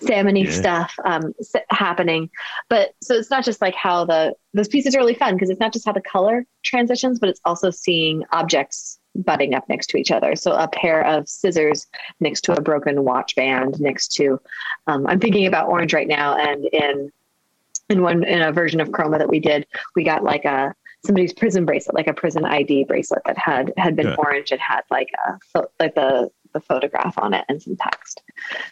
salmony 0.00 0.44
yeah. 0.44 0.50
stuff 0.50 0.94
um, 1.04 1.32
happening 1.70 2.28
but 2.68 2.94
so 3.00 3.14
it's 3.14 3.30
not 3.30 3.44
just 3.44 3.60
like 3.60 3.74
how 3.74 4.04
the 4.04 4.34
those 4.54 4.68
pieces 4.68 4.94
are 4.94 4.98
really 4.98 5.14
fun 5.14 5.34
because 5.34 5.50
it's 5.50 5.60
not 5.60 5.72
just 5.72 5.84
how 5.84 5.92
the 5.92 6.00
color 6.00 6.44
transitions 6.62 7.18
but 7.18 7.28
it's 7.28 7.40
also 7.44 7.70
seeing 7.70 8.24
objects 8.32 8.98
butting 9.14 9.54
up 9.54 9.66
next 9.68 9.86
to 9.86 9.96
each 9.96 10.10
other 10.10 10.34
so 10.34 10.52
a 10.52 10.68
pair 10.68 11.04
of 11.06 11.28
scissors 11.28 11.86
next 12.20 12.42
to 12.42 12.52
a 12.52 12.60
broken 12.60 13.04
watch 13.04 13.34
band 13.36 13.80
next 13.80 14.08
to 14.08 14.40
um, 14.88 15.06
i'm 15.06 15.20
thinking 15.20 15.46
about 15.46 15.68
orange 15.68 15.94
right 15.94 16.08
now 16.08 16.36
and 16.36 16.64
in 16.66 17.12
in 17.88 18.02
one 18.02 18.24
in 18.24 18.42
a 18.42 18.52
version 18.52 18.80
of 18.80 18.88
chroma 18.88 19.18
that 19.18 19.28
we 19.28 19.38
did 19.38 19.66
we 19.94 20.02
got 20.02 20.24
like 20.24 20.44
a 20.44 20.74
somebody's 21.04 21.32
prison 21.32 21.64
bracelet, 21.64 21.94
like 21.94 22.06
a 22.06 22.14
prison 22.14 22.44
ID 22.44 22.84
bracelet 22.84 23.22
that 23.26 23.38
had 23.38 23.72
had 23.76 23.96
been 23.96 24.08
yeah. 24.08 24.16
orange 24.18 24.50
and 24.50 24.60
had 24.60 24.82
like 24.90 25.10
a 25.26 25.62
like 25.78 25.94
the 25.94 26.30
the 26.52 26.60
photograph 26.60 27.18
on 27.18 27.34
it 27.34 27.44
and 27.48 27.62
some 27.62 27.76
text. 27.76 28.22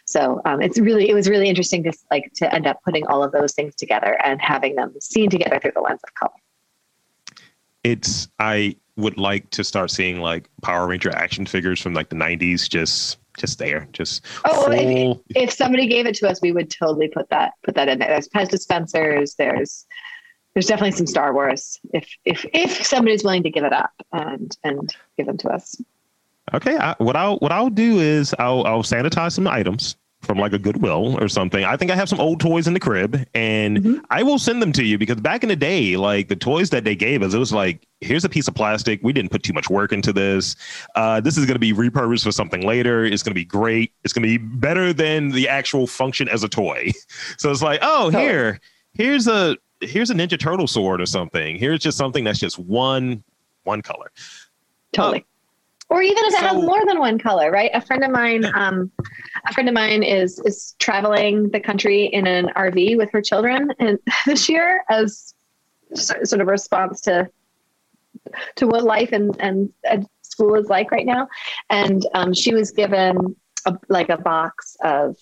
So 0.04 0.40
um, 0.44 0.60
it's 0.60 0.78
really 0.78 1.08
it 1.08 1.14
was 1.14 1.28
really 1.28 1.48
interesting 1.48 1.82
to 1.84 1.92
like 2.10 2.32
to 2.36 2.52
end 2.52 2.66
up 2.66 2.80
putting 2.84 3.06
all 3.06 3.22
of 3.22 3.32
those 3.32 3.52
things 3.52 3.74
together 3.74 4.18
and 4.24 4.40
having 4.40 4.74
them 4.76 4.94
seen 5.00 5.30
together 5.30 5.58
through 5.60 5.72
the 5.74 5.80
lens 5.80 6.00
of 6.04 6.14
color. 6.14 6.32
It's 7.82 8.28
I 8.38 8.76
would 8.96 9.18
like 9.18 9.50
to 9.50 9.64
start 9.64 9.90
seeing 9.90 10.20
like 10.20 10.48
Power 10.62 10.86
Ranger 10.86 11.10
action 11.14 11.46
figures 11.46 11.80
from 11.80 11.94
like 11.94 12.08
the 12.08 12.16
'90s 12.16 12.68
just 12.68 13.18
just 13.36 13.58
there, 13.58 13.88
just 13.92 14.24
oh, 14.44 14.70
if, 14.70 15.18
if, 15.34 15.52
somebody 15.52 15.88
gave 15.88 16.06
it 16.06 16.14
to 16.14 16.28
us, 16.28 16.40
we 16.40 16.52
would 16.52 16.70
totally 16.70 17.08
put 17.08 17.28
that 17.30 17.52
put 17.64 17.74
that 17.74 17.88
in 17.88 17.98
there. 17.98 18.08
There's 18.08 18.28
Pez 18.28 18.48
dispensers. 18.48 19.34
There's 19.34 19.86
there's 20.54 20.66
definitely 20.66 20.92
some 20.92 21.06
Star 21.06 21.32
Wars 21.34 21.80
if 21.92 22.08
if 22.24 22.46
if 22.52 22.86
somebody's 22.86 23.24
willing 23.24 23.42
to 23.42 23.50
give 23.50 23.64
it 23.64 23.72
up 23.72 23.92
and 24.12 24.56
and 24.64 24.94
give 25.16 25.26
them 25.26 25.38
to 25.38 25.48
us. 25.48 25.80
Okay, 26.52 26.76
I, 26.76 26.94
what 26.98 27.16
I'll 27.16 27.36
what 27.38 27.52
I'll 27.52 27.70
do 27.70 27.98
is 27.98 28.34
I'll 28.38 28.64
I'll 28.64 28.82
sanitize 28.82 29.32
some 29.32 29.46
items 29.46 29.96
from 30.24 30.38
like 30.38 30.52
a 30.52 30.58
Goodwill 30.58 31.22
or 31.22 31.28
something. 31.28 31.64
I 31.64 31.76
think 31.76 31.90
I 31.90 31.96
have 31.96 32.08
some 32.08 32.20
old 32.20 32.40
toys 32.40 32.66
in 32.66 32.74
the 32.74 32.80
crib 32.80 33.26
and 33.34 33.78
mm-hmm. 33.78 34.04
I 34.10 34.22
will 34.22 34.38
send 34.38 34.60
them 34.62 34.72
to 34.72 34.82
you 34.82 34.98
because 34.98 35.16
back 35.16 35.42
in 35.42 35.48
the 35.48 35.56
day, 35.56 35.96
like 35.96 36.28
the 36.28 36.36
toys 36.36 36.70
that 36.70 36.84
they 36.84 36.96
gave 36.96 37.22
us, 37.22 37.34
it 37.34 37.38
was 37.38 37.52
like, 37.52 37.86
here's 38.00 38.24
a 38.24 38.28
piece 38.28 38.48
of 38.48 38.54
plastic. 38.54 39.00
We 39.02 39.12
didn't 39.12 39.30
put 39.30 39.42
too 39.42 39.52
much 39.52 39.70
work 39.70 39.92
into 39.92 40.12
this. 40.12 40.56
Uh, 40.94 41.20
this 41.20 41.36
is 41.36 41.44
going 41.46 41.54
to 41.54 41.60
be 41.60 41.72
repurposed 41.72 42.24
for 42.24 42.32
something 42.32 42.66
later. 42.66 43.04
It's 43.04 43.22
going 43.22 43.32
to 43.32 43.38
be 43.38 43.44
great. 43.44 43.92
It's 44.02 44.12
going 44.12 44.22
to 44.22 44.38
be 44.38 44.38
better 44.38 44.92
than 44.92 45.30
the 45.30 45.48
actual 45.48 45.86
function 45.86 46.28
as 46.28 46.42
a 46.42 46.48
toy. 46.48 46.90
So 47.38 47.50
it's 47.50 47.62
like, 47.62 47.80
oh, 47.82 48.10
here, 48.10 48.60
here's 48.94 49.26
a 49.28 49.56
here's 49.86 50.10
a 50.10 50.14
Ninja 50.14 50.38
Turtle 50.38 50.66
sword 50.66 51.00
or 51.00 51.06
something. 51.06 51.56
Here's 51.56 51.80
just 51.80 51.98
something 51.98 52.24
that's 52.24 52.38
just 52.38 52.58
one 52.58 53.22
one 53.64 53.82
color. 53.82 54.10
Totally. 54.92 55.24
or 55.90 56.02
even 56.02 56.24
if 56.24 56.32
so, 56.32 56.38
it 56.38 56.42
has 56.42 56.62
more 56.62 56.84
than 56.86 56.98
one 56.98 57.18
color, 57.18 57.50
right? 57.50 57.70
A 57.74 57.80
friend 57.80 58.04
of 58.04 58.10
mine, 58.10 58.44
um, 58.54 58.90
a 59.48 59.52
friend 59.52 59.68
of 59.68 59.74
mine 59.74 60.02
is 60.02 60.38
is 60.40 60.74
traveling 60.78 61.50
the 61.50 61.60
country 61.60 62.06
in 62.06 62.26
an 62.26 62.50
RV 62.56 62.96
with 62.96 63.10
her 63.12 63.20
children 63.20 63.72
and 63.78 63.98
this 64.26 64.48
year 64.48 64.84
as 64.88 65.34
sort 65.94 66.40
of 66.40 66.46
response 66.46 67.00
to 67.02 67.28
to 68.56 68.66
what 68.66 68.84
life 68.84 69.12
and 69.12 69.36
and 69.40 69.72
school 70.22 70.54
is 70.56 70.68
like 70.68 70.90
right 70.90 71.06
now. 71.06 71.28
And 71.70 72.06
um, 72.14 72.34
she 72.34 72.54
was 72.54 72.70
given 72.70 73.36
a, 73.66 73.78
like 73.88 74.08
a 74.08 74.18
box 74.18 74.76
of 74.82 75.16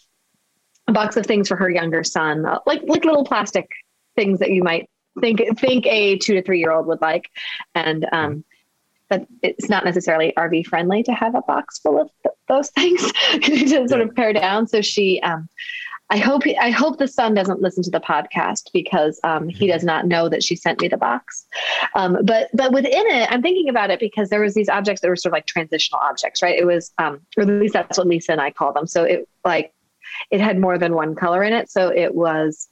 a 0.88 0.92
box 0.92 1.16
of 1.16 1.26
things 1.26 1.48
for 1.48 1.56
her 1.56 1.70
younger 1.70 2.02
son, 2.02 2.44
uh, 2.46 2.58
like 2.66 2.82
like 2.86 3.04
little 3.04 3.24
plastic 3.24 3.68
things 4.16 4.38
that 4.40 4.50
you 4.50 4.62
might 4.62 4.88
think 5.20 5.40
think 5.58 5.86
a 5.86 6.18
two 6.18 6.34
to 6.34 6.42
three 6.42 6.58
year 6.58 6.72
old 6.72 6.86
would 6.86 7.00
like, 7.00 7.30
and 7.74 8.06
um, 8.12 8.44
but 9.12 9.26
it's 9.42 9.68
not 9.68 9.84
necessarily 9.84 10.32
RV 10.38 10.66
friendly 10.66 11.02
to 11.02 11.12
have 11.12 11.34
a 11.34 11.42
box 11.42 11.78
full 11.78 12.00
of 12.00 12.10
th- 12.22 12.34
those 12.48 12.70
things 12.70 13.12
to 13.42 13.88
sort 13.88 14.00
of 14.00 14.14
pare 14.14 14.32
down. 14.32 14.66
So 14.66 14.80
she, 14.80 15.20
um, 15.20 15.50
I 16.08 16.16
hope 16.16 16.44
I 16.58 16.70
hope 16.70 16.98
the 16.98 17.08
son 17.08 17.34
doesn't 17.34 17.60
listen 17.60 17.82
to 17.84 17.90
the 17.90 18.00
podcast 18.00 18.70
because 18.72 19.20
um, 19.22 19.48
he 19.48 19.66
does 19.66 19.84
not 19.84 20.06
know 20.06 20.30
that 20.30 20.42
she 20.42 20.56
sent 20.56 20.80
me 20.80 20.88
the 20.88 20.96
box. 20.96 21.46
Um, 21.94 22.18
but 22.24 22.48
but 22.54 22.72
within 22.72 23.06
it, 23.06 23.30
I'm 23.30 23.42
thinking 23.42 23.68
about 23.68 23.90
it 23.90 24.00
because 24.00 24.30
there 24.30 24.40
was 24.40 24.54
these 24.54 24.70
objects 24.70 25.02
that 25.02 25.08
were 25.08 25.16
sort 25.16 25.32
of 25.32 25.34
like 25.34 25.46
transitional 25.46 26.00
objects, 26.02 26.42
right? 26.42 26.58
It 26.58 26.66
was, 26.66 26.92
um, 26.98 27.20
or 27.36 27.42
at 27.42 27.48
least 27.48 27.74
that's 27.74 27.98
what 27.98 28.06
Lisa 28.06 28.32
and 28.32 28.40
I 28.40 28.50
call 28.50 28.72
them. 28.72 28.86
So 28.86 29.04
it 29.04 29.28
like 29.44 29.74
it 30.30 30.40
had 30.40 30.58
more 30.58 30.78
than 30.78 30.94
one 30.94 31.14
color 31.14 31.42
in 31.42 31.52
it. 31.52 31.70
So 31.70 31.88
it 31.88 32.14
was 32.14 32.68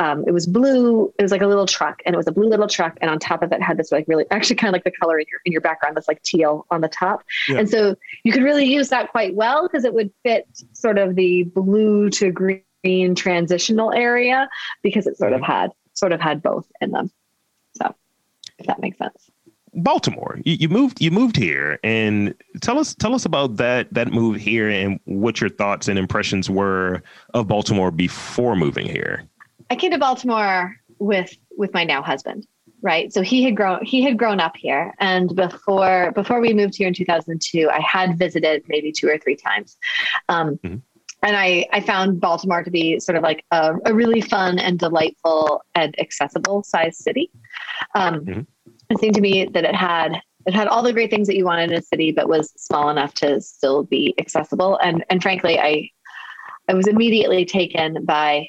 um, 0.00 0.24
it 0.26 0.32
was 0.32 0.46
blue. 0.46 1.12
It 1.18 1.22
was 1.22 1.30
like 1.30 1.42
a 1.42 1.46
little 1.46 1.66
truck, 1.66 2.02
and 2.06 2.14
it 2.14 2.16
was 2.16 2.26
a 2.26 2.32
blue 2.32 2.48
little 2.48 2.66
truck, 2.66 2.96
and 3.02 3.10
on 3.10 3.18
top 3.18 3.42
of 3.42 3.52
it 3.52 3.62
had 3.62 3.76
this 3.76 3.92
like 3.92 4.06
really, 4.08 4.24
actually 4.30 4.56
kind 4.56 4.70
of 4.70 4.72
like 4.72 4.84
the 4.84 4.90
color 4.90 5.18
in 5.20 5.26
your 5.30 5.40
in 5.44 5.52
your 5.52 5.60
background, 5.60 5.94
that's 5.94 6.08
like 6.08 6.22
teal 6.22 6.66
on 6.70 6.80
the 6.80 6.88
top. 6.88 7.22
Yeah. 7.48 7.58
And 7.58 7.68
so 7.68 7.94
you 8.24 8.32
could 8.32 8.42
really 8.42 8.64
use 8.64 8.88
that 8.88 9.10
quite 9.10 9.34
well 9.34 9.68
because 9.68 9.84
it 9.84 9.92
would 9.92 10.10
fit 10.24 10.46
sort 10.72 10.96
of 10.96 11.16
the 11.16 11.44
blue 11.44 12.08
to 12.10 12.32
green 12.32 13.14
transitional 13.14 13.92
area 13.92 14.48
because 14.82 15.06
it 15.06 15.18
sort 15.18 15.32
mm-hmm. 15.32 15.44
of 15.44 15.46
had 15.46 15.70
sort 15.92 16.12
of 16.12 16.20
had 16.20 16.42
both 16.42 16.66
in 16.80 16.92
them. 16.92 17.10
So 17.74 17.94
if 18.58 18.66
that 18.66 18.80
makes 18.80 18.96
sense. 18.96 19.30
Baltimore. 19.74 20.40
You, 20.44 20.56
you, 20.60 20.68
moved 20.68 21.00
you 21.00 21.10
moved 21.10 21.36
here 21.36 21.78
and 21.84 22.34
tell 22.60 22.78
us 22.78 22.94
tell 22.94 23.14
us 23.14 23.24
about 23.24 23.56
that 23.56 23.92
that 23.92 24.12
move 24.12 24.36
here 24.36 24.68
and 24.68 24.98
what 25.04 25.40
your 25.40 25.50
thoughts 25.50 25.86
and 25.88 25.98
impressions 25.98 26.50
were 26.50 27.02
of 27.34 27.46
Baltimore 27.46 27.90
before 27.90 28.56
moving 28.56 28.86
here. 28.86 29.29
I 29.70 29.76
came 29.76 29.92
to 29.92 29.98
Baltimore 29.98 30.76
with 30.98 31.34
with 31.56 31.72
my 31.72 31.84
now 31.84 32.02
husband, 32.02 32.46
right? 32.82 33.12
So 33.12 33.22
he 33.22 33.44
had 33.44 33.56
grown 33.56 33.84
he 33.84 34.02
had 34.02 34.18
grown 34.18 34.40
up 34.40 34.56
here, 34.56 34.92
and 34.98 35.34
before 35.34 36.12
before 36.14 36.40
we 36.40 36.52
moved 36.52 36.76
here 36.76 36.88
in 36.88 36.94
2002, 36.94 37.70
I 37.70 37.80
had 37.80 38.18
visited 38.18 38.64
maybe 38.68 38.92
two 38.92 39.08
or 39.08 39.18
three 39.18 39.36
times. 39.36 39.76
Um, 40.28 40.56
mm-hmm. 40.56 40.76
And 41.22 41.36
I, 41.36 41.66
I 41.70 41.80
found 41.80 42.18
Baltimore 42.18 42.62
to 42.62 42.70
be 42.70 42.98
sort 42.98 43.16
of 43.16 43.22
like 43.22 43.44
a, 43.50 43.74
a 43.84 43.92
really 43.92 44.22
fun 44.22 44.58
and 44.58 44.78
delightful 44.78 45.62
and 45.74 45.94
accessible 46.00 46.62
size 46.62 46.96
city. 46.96 47.30
Um, 47.94 48.20
mm-hmm. 48.20 48.40
It 48.88 49.00
seemed 49.00 49.16
to 49.16 49.20
me 49.20 49.44
that 49.44 49.64
it 49.64 49.74
had 49.74 50.18
it 50.46 50.54
had 50.54 50.66
all 50.66 50.82
the 50.82 50.94
great 50.94 51.10
things 51.10 51.28
that 51.28 51.36
you 51.36 51.44
wanted 51.44 51.70
in 51.70 51.78
a 51.78 51.82
city, 51.82 52.12
but 52.12 52.28
was 52.28 52.52
small 52.56 52.88
enough 52.88 53.12
to 53.14 53.40
still 53.40 53.84
be 53.84 54.14
accessible. 54.18 54.78
And 54.78 55.04
and 55.10 55.22
frankly, 55.22 55.58
I 55.58 55.90
I 56.68 56.74
was 56.74 56.86
immediately 56.86 57.44
taken 57.44 58.04
by 58.04 58.48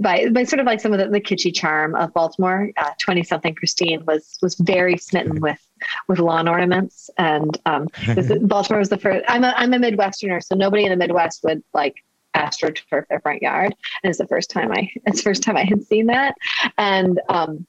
by 0.00 0.28
by 0.30 0.44
sort 0.44 0.60
of 0.60 0.66
like 0.66 0.80
some 0.80 0.92
of 0.92 0.98
the, 0.98 1.08
the 1.08 1.20
kitschy 1.20 1.54
charm 1.54 1.94
of 1.94 2.12
Baltimore. 2.12 2.70
Twenty 3.00 3.22
uh, 3.22 3.24
something 3.24 3.54
Christine 3.54 4.04
was 4.06 4.38
was 4.42 4.54
very 4.56 4.96
smitten 4.96 5.40
with 5.40 5.60
with 6.08 6.18
lawn 6.18 6.48
ornaments, 6.48 7.10
and 7.18 7.58
um, 7.66 7.88
Baltimore 8.42 8.78
was 8.78 8.88
the 8.88 8.98
first. 8.98 9.24
I'm 9.28 9.44
a 9.44 9.54
I'm 9.56 9.72
a 9.72 9.78
Midwesterner, 9.78 10.42
so 10.42 10.54
nobody 10.54 10.84
in 10.84 10.90
the 10.90 10.96
Midwest 10.96 11.44
would 11.44 11.62
like 11.72 11.96
astroturf 12.34 13.06
their 13.08 13.20
front 13.20 13.42
yard, 13.42 13.74
and 14.02 14.10
it's 14.10 14.18
the 14.18 14.26
first 14.26 14.50
time 14.50 14.72
I 14.72 14.90
it's 15.06 15.18
the 15.18 15.24
first 15.24 15.42
time 15.42 15.56
I 15.56 15.64
had 15.64 15.82
seen 15.84 16.06
that, 16.06 16.34
and 16.78 17.20
um, 17.28 17.66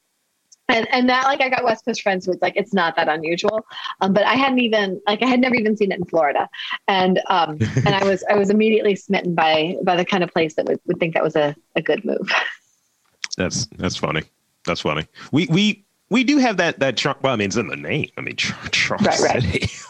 and 0.68 0.88
and 0.92 1.10
that 1.10 1.26
like 1.26 1.42
I 1.42 1.50
got 1.50 1.64
West 1.64 1.86
Coast 1.86 2.02
friends 2.02 2.26
who 2.26 2.32
was 2.32 2.42
like 2.42 2.56
it's 2.56 2.74
not 2.74 2.96
that 2.96 3.08
unusual, 3.08 3.66
um, 4.02 4.14
but 4.14 4.24
I 4.24 4.34
hadn't 4.34 4.60
even 4.60 5.02
like 5.08 5.22
I 5.22 5.28
had 5.28 5.40
never 5.40 5.56
even 5.56 5.78
seen 5.78 5.92
it 5.92 6.00
in 6.00 6.06
Florida, 6.06 6.50
and 6.88 7.22
um 7.28 7.58
and 7.78 7.90
I 7.90 8.04
was 8.04 8.24
I 8.30 8.36
was 8.36 8.50
immediately 8.50 8.96
smitten 8.96 9.36
by 9.36 9.76
by 9.84 9.96
the 9.96 10.06
kind 10.06 10.24
of 10.24 10.32
place 10.32 10.56
that 10.56 10.66
would, 10.66 10.80
would 10.86 11.00
think 11.00 11.14
that 11.14 11.24
was 11.24 11.36
a, 11.36 11.56
a 11.76 11.82
good 11.82 12.04
move. 12.06 12.32
That's 13.38 13.66
that's 13.78 13.98
funny. 13.98 14.24
That's 14.66 14.80
funny. 14.82 15.08
We 15.34 15.46
we 15.48 15.86
we 16.10 16.24
do 16.24 16.38
have 16.38 16.56
that 16.58 16.80
that 16.80 16.96
Charm. 16.96 17.18
Well, 17.22 17.34
I 17.34 17.36
mean, 17.36 17.48
it's 17.48 17.58
in 17.58 17.68
the 17.68 17.76
name. 17.76 18.10
I 18.18 18.22
mean, 18.22 18.36
Charm 18.38 19.04
right, 19.04 19.42
City. 19.42 19.70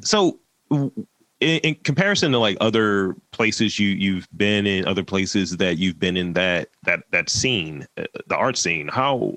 So, 0.00 0.38
in, 0.70 0.92
in, 1.40 1.74
comparison 1.76 2.30
to 2.32 2.38
like 2.38 2.58
other 2.60 3.16
places 3.30 3.78
you 3.78 3.88
you've 3.88 4.28
been 4.36 4.66
in, 4.66 4.86
other 4.86 5.02
places 5.02 5.56
that 5.56 5.78
you've 5.78 5.98
been 5.98 6.18
in 6.18 6.34
that 6.34 6.68
that 6.82 7.04
that 7.10 7.30
scene, 7.30 7.86
uh, 7.96 8.04
the 8.26 8.36
art 8.36 8.58
scene, 8.58 8.88
how 8.88 9.34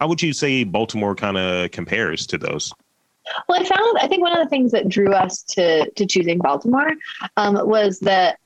how 0.00 0.08
would 0.08 0.22
you 0.22 0.32
say 0.32 0.64
Baltimore 0.64 1.14
kind 1.14 1.36
of 1.36 1.70
compares 1.70 2.26
to 2.28 2.38
those? 2.38 2.72
Well, 3.48 3.60
I 3.60 3.64
found 3.64 3.98
I 3.98 4.08
think 4.08 4.22
one 4.22 4.36
of 4.36 4.42
the 4.42 4.48
things 4.48 4.72
that 4.72 4.88
drew 4.88 5.12
us 5.12 5.42
to 5.50 5.90
to 5.90 6.06
choosing 6.06 6.38
Baltimore 6.38 6.92
um, 7.36 7.54
was 7.68 7.98
that 8.00 8.38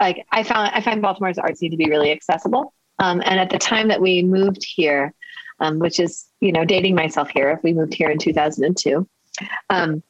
like 0.00 0.26
I 0.32 0.42
found 0.42 0.70
I 0.74 0.80
find 0.80 1.00
Baltimore's 1.00 1.38
art 1.38 1.56
scene 1.56 1.70
to 1.70 1.76
be 1.76 1.88
really 1.88 2.10
accessible. 2.10 2.74
Um, 2.98 3.22
and 3.24 3.40
at 3.40 3.50
the 3.50 3.58
time 3.58 3.88
that 3.88 4.00
we 4.00 4.22
moved 4.22 4.62
here, 4.64 5.14
um, 5.60 5.78
which 5.78 5.98
is 5.98 6.26
you 6.40 6.52
know 6.52 6.64
dating 6.64 6.94
myself 6.94 7.30
here, 7.30 7.50
if 7.50 7.62
we 7.62 7.72
moved 7.72 7.94
here 7.94 8.10
in 8.10 8.18
2002, 8.18 9.08
um, 9.70 10.02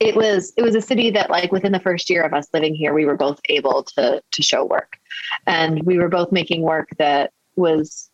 it 0.00 0.16
was 0.16 0.52
it 0.56 0.62
was 0.62 0.74
a 0.74 0.80
city 0.80 1.10
that 1.10 1.30
like 1.30 1.52
within 1.52 1.72
the 1.72 1.80
first 1.80 2.10
year 2.10 2.22
of 2.22 2.32
us 2.32 2.48
living 2.52 2.74
here, 2.74 2.92
we 2.94 3.04
were 3.04 3.16
both 3.16 3.40
able 3.48 3.84
to 3.96 4.22
to 4.28 4.42
show 4.42 4.64
work, 4.64 4.98
and 5.46 5.82
we 5.84 5.98
were 5.98 6.08
both 6.08 6.32
making 6.32 6.62
work 6.62 6.88
that 6.98 7.32
was 7.54 8.09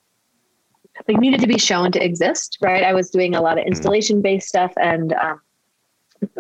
like 1.09 1.19
needed 1.19 1.41
to 1.41 1.47
be 1.47 1.59
shown 1.59 1.93
to 1.93 2.05
exist, 2.05 2.59
right? 2.61 2.83
I 2.83 2.95
was 2.95 3.11
doing 3.11 3.35
a 3.35 3.41
lot 3.41 3.59
of 3.59 3.63
mm-hmm. 3.63 3.69
installation 3.69 4.23
based 4.23 4.49
stuff, 4.49 4.73
and 4.77 5.13
um, 5.13 5.41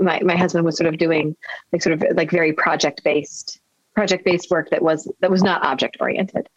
my 0.00 0.20
my 0.22 0.36
husband 0.36 0.64
was 0.64 0.76
sort 0.76 0.92
of 0.92 0.98
doing 0.98 1.36
like 1.72 1.82
sort 1.82 1.94
of 1.94 2.16
like 2.16 2.30
very 2.30 2.52
project 2.52 3.02
based 3.04 3.60
project 3.94 4.24
based 4.24 4.50
work 4.50 4.70
that 4.70 4.82
was 4.82 5.10
that 5.20 5.30
was 5.30 5.42
not 5.42 5.64
object 5.64 5.96
oriented, 6.00 6.48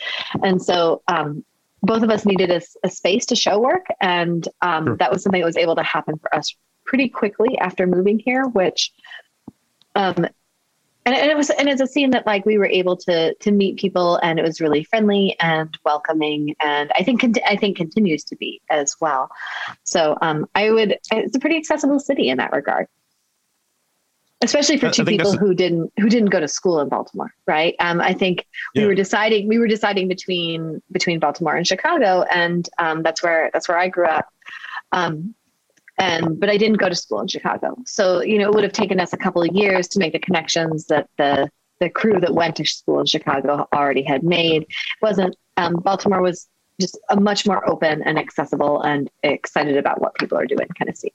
and 0.44 0.62
so 0.62 1.02
um, 1.08 1.44
both 1.82 2.04
of 2.04 2.10
us 2.10 2.26
needed 2.26 2.52
a, 2.52 2.62
a, 2.84 2.90
space 2.90 3.26
to 3.28 3.36
show 3.36 3.60
work, 3.60 3.86
and 4.02 4.48
um, 4.62 4.86
sure. 4.86 4.98
that 4.98 5.12
was 5.12 5.24
something 5.24 5.42
that 5.42 5.46
was 5.46 5.58
able 5.58 5.76
to 5.76 5.84
happen 5.84 6.18
for 6.18 6.34
us 6.36 6.56
pretty 6.86 7.08
quickly 7.08 7.58
after 7.60 7.86
moving 7.86 8.20
here, 8.20 8.46
which 8.48 8.92
um, 9.96 10.28
and, 11.10 11.18
and 11.18 11.32
it 11.32 11.38
was 11.38 11.50
and 11.50 11.68
it's 11.68 11.82
a 11.82 11.88
scene 11.88 12.12
that 12.12 12.28
like 12.28 12.46
we 12.46 12.60
were 12.60 12.68
able 12.68 12.96
to 12.96 13.34
to 13.34 13.52
meet 13.52 13.78
people 13.78 14.18
and 14.18 14.38
it 14.38 14.44
was 14.44 14.62
really 14.62 14.84
friendly 14.84 15.36
and 15.40 15.76
welcoming 15.84 16.56
and 16.62 16.92
i 16.96 17.04
think 17.04 17.24
i 17.48 17.56
think 17.56 17.76
continues 17.76 18.24
to 18.24 18.36
be 18.36 18.62
as 18.70 18.96
well. 19.02 19.30
So 19.84 20.18
um 20.22 20.48
i 20.54 20.70
would 20.70 20.98
it's 21.12 21.36
a 21.36 21.40
pretty 21.40 21.58
accessible 21.58 22.00
city 22.00 22.30
in 22.30 22.38
that 22.38 22.52
regard. 22.52 22.88
Especially 24.42 24.78
for 24.78 24.90
two 24.90 25.04
people 25.04 25.36
who 25.36 25.54
didn't 25.54 25.92
who 26.00 26.10
didn't 26.10 26.30
go 26.30 26.40
to 26.40 26.48
school 26.48 26.80
in 26.80 26.90
baltimore 26.90 27.34
right? 27.48 27.76
Um 27.80 28.00
i 28.02 28.14
think 28.14 28.46
yeah. 28.76 28.84
we 28.84 28.88
were 28.88 28.96
deciding 28.96 29.48
we 29.48 29.58
were 29.58 29.68
deciding 29.68 30.08
between 30.08 30.82
between 30.92 31.20
baltimore 31.20 31.56
and 31.56 31.66
chicago 31.66 32.24
and 32.32 32.70
um 32.78 33.02
that's 33.02 33.24
where 33.24 33.50
that's 33.52 33.68
where 33.68 33.80
i 33.80 33.88
grew 33.88 34.06
up. 34.06 34.28
Um 34.92 35.34
and 36.00 36.40
but 36.40 36.50
I 36.50 36.58
didn't 36.58 36.78
go 36.78 36.90
to 36.90 36.96
school 36.96 37.20
in 37.20 37.28
Chicago. 37.28 37.76
So 37.86 38.22
you 38.22 38.40
know, 38.40 38.50
it 38.50 38.56
would 38.56 38.64
have 38.64 38.74
taken 38.74 39.00
us 39.00 39.14
a 39.14 39.18
couple 39.18 39.44
of 39.44 39.50
years 39.54 39.88
to 39.90 40.00
make 40.00 40.14
the 40.14 40.20
connections 40.20 40.86
that 40.88 41.10
the 41.18 41.50
the 41.80 41.90
crew 41.90 42.20
that 42.20 42.34
went 42.34 42.56
to 42.58 42.66
school 42.66 43.00
in 43.00 43.06
Chicago 43.06 43.68
already 43.74 44.04
had 44.04 44.24
made. 44.24 44.64
It 44.64 44.68
wasn't 45.02 45.36
um, 45.58 45.76
Baltimore 45.76 46.22
was 46.22 46.48
just 46.80 46.98
a 47.10 47.20
much 47.20 47.46
more 47.46 47.68
open 47.70 48.02
and 48.04 48.18
accessible 48.18 48.82
and 48.82 49.10
excited 49.24 49.78
about 49.78 50.02
what 50.02 50.16
people 50.16 50.38
are 50.38 50.46
doing 50.46 50.68
kind 50.78 50.90
of 50.90 50.96
scene. 50.96 51.12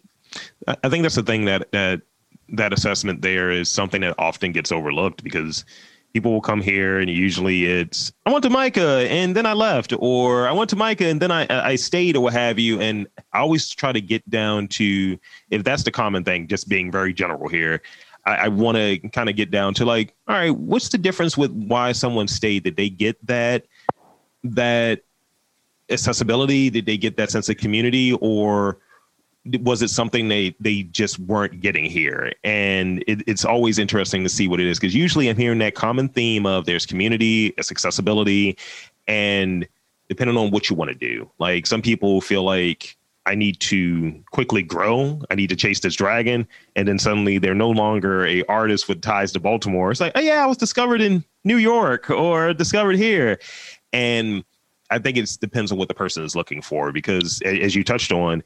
I 0.82 0.88
think 0.88 1.02
that's 1.02 1.14
the 1.14 1.22
thing 1.22 1.46
that 1.46 1.70
that 1.72 2.02
that 2.50 2.72
assessment 2.72 3.22
there 3.22 3.50
is 3.50 3.70
something 3.70 4.02
that 4.02 4.14
often 4.18 4.52
gets 4.52 4.70
overlooked 4.70 5.24
because 5.24 5.64
people 6.14 6.32
will 6.32 6.40
come 6.40 6.62
here 6.62 7.00
and 7.00 7.10
usually 7.10 7.66
it's 7.66 8.12
I 8.24 8.32
went 8.32 8.44
to 8.44 8.50
MICA 8.50 9.10
and 9.10 9.36
then 9.36 9.44
I 9.44 9.52
left, 9.52 9.92
or 9.98 10.48
I 10.48 10.52
went 10.52 10.70
to 10.70 10.76
MICA 10.76 11.06
and 11.06 11.20
then 11.20 11.30
I 11.30 11.46
I 11.50 11.74
stayed 11.74 12.16
or 12.16 12.20
what 12.20 12.32
have 12.32 12.58
you. 12.58 12.80
And 12.80 13.08
I 13.32 13.40
always 13.40 13.68
try 13.68 13.92
to 13.92 14.00
get 14.00 14.28
down 14.30 14.68
to 14.68 15.18
if 15.50 15.64
that's 15.64 15.82
the 15.82 15.90
common 15.90 16.24
thing, 16.24 16.46
just 16.46 16.68
being 16.68 16.90
very 16.90 17.12
general 17.12 17.48
here. 17.48 17.82
I, 18.24 18.36
I 18.36 18.48
want 18.48 18.76
to 18.76 18.98
kind 19.10 19.28
of 19.28 19.36
get 19.36 19.50
down 19.50 19.74
to 19.74 19.84
like, 19.84 20.14
all 20.28 20.36
right, 20.36 20.56
what's 20.56 20.88
the 20.88 20.98
difference 20.98 21.36
with 21.36 21.50
why 21.50 21.92
someone 21.92 22.28
stayed? 22.28 22.62
Did 22.62 22.76
they 22.76 22.88
get 22.88 23.18
that 23.26 23.66
that 24.44 25.00
accessibility? 25.90 26.70
Did 26.70 26.86
they 26.86 26.96
get 26.96 27.16
that 27.16 27.32
sense 27.32 27.48
of 27.48 27.56
community 27.56 28.12
or 28.12 28.78
was 29.60 29.82
it 29.82 29.88
something 29.88 30.28
they 30.28 30.54
they 30.58 30.84
just 30.84 31.18
weren't 31.18 31.60
getting 31.60 31.84
here 31.84 32.32
and 32.44 33.04
it, 33.06 33.22
it's 33.26 33.44
always 33.44 33.78
interesting 33.78 34.22
to 34.22 34.28
see 34.28 34.48
what 34.48 34.58
it 34.58 34.66
is 34.66 34.78
because 34.78 34.94
usually 34.94 35.28
i'm 35.28 35.36
hearing 35.36 35.58
that 35.58 35.74
common 35.74 36.08
theme 36.08 36.46
of 36.46 36.64
there's 36.64 36.86
community 36.86 37.48
it's 37.58 37.70
accessibility 37.70 38.56
and 39.06 39.68
depending 40.08 40.36
on 40.36 40.50
what 40.50 40.70
you 40.70 40.76
want 40.76 40.88
to 40.88 40.94
do 40.94 41.30
like 41.38 41.66
some 41.66 41.82
people 41.82 42.20
feel 42.20 42.42
like 42.42 42.96
I 43.26 43.34
need 43.34 43.58
to 43.60 44.22
quickly 44.32 44.62
grow. 44.62 45.20
I 45.30 45.34
need 45.34 45.48
to 45.48 45.56
chase 45.56 45.80
this 45.80 45.94
dragon. 45.94 46.46
And 46.76 46.86
then 46.86 46.98
suddenly 46.98 47.38
they're 47.38 47.54
no 47.54 47.70
longer 47.70 48.26
a 48.26 48.44
artist 48.44 48.86
with 48.86 49.00
ties 49.00 49.32
to 49.32 49.40
Baltimore. 49.40 49.90
It's 49.90 50.00
like, 50.00 50.12
oh 50.14 50.20
yeah, 50.20 50.42
I 50.42 50.46
was 50.46 50.58
discovered 50.58 51.00
in 51.00 51.24
New 51.42 51.56
York 51.56 52.10
or 52.10 52.52
discovered 52.52 52.96
here. 52.96 53.38
And 53.94 54.44
I 54.90 54.98
think 54.98 55.16
it 55.16 55.36
depends 55.40 55.72
on 55.72 55.78
what 55.78 55.88
the 55.88 55.94
person 55.94 56.24
is 56.24 56.36
looking 56.36 56.62
for 56.62 56.92
because 56.92 57.40
as 57.42 57.74
you 57.74 57.84
touched 57.84 58.12
on, 58.12 58.42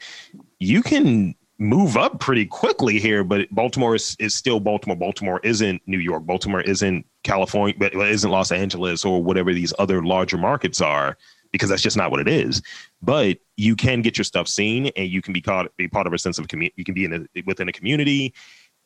you 0.58 0.82
can 0.82 1.34
move 1.58 1.96
up 1.96 2.20
pretty 2.20 2.46
quickly 2.46 3.00
here, 3.00 3.24
but 3.24 3.50
Baltimore 3.50 3.96
is, 3.96 4.16
is 4.20 4.34
still 4.34 4.60
Baltimore. 4.60 4.96
Baltimore 4.96 5.40
isn't 5.42 5.82
New 5.86 5.98
York. 5.98 6.24
Baltimore 6.24 6.60
isn't 6.60 7.04
California, 7.24 7.74
but 7.78 7.94
isn't 7.94 8.30
Los 8.30 8.52
Angeles 8.52 9.04
or 9.04 9.22
whatever 9.22 9.52
these 9.52 9.74
other 9.78 10.02
larger 10.02 10.38
markets 10.38 10.80
are 10.80 11.16
because 11.50 11.68
that's 11.68 11.82
just 11.82 11.96
not 11.96 12.10
what 12.10 12.20
it 12.20 12.28
is. 12.28 12.62
But 13.02 13.38
you 13.56 13.74
can 13.74 14.02
get 14.02 14.16
your 14.16 14.24
stuff 14.24 14.48
seen, 14.48 14.88
and 14.96 15.08
you 15.08 15.22
can 15.22 15.32
be 15.32 15.40
caught 15.40 15.74
be 15.76 15.88
part 15.88 16.06
of 16.06 16.12
a 16.12 16.18
sense 16.18 16.38
of 16.38 16.48
community. 16.48 16.74
You 16.76 16.84
can 16.84 16.94
be 16.94 17.04
in 17.04 17.28
a, 17.36 17.42
within 17.42 17.68
a 17.68 17.72
community, 17.72 18.34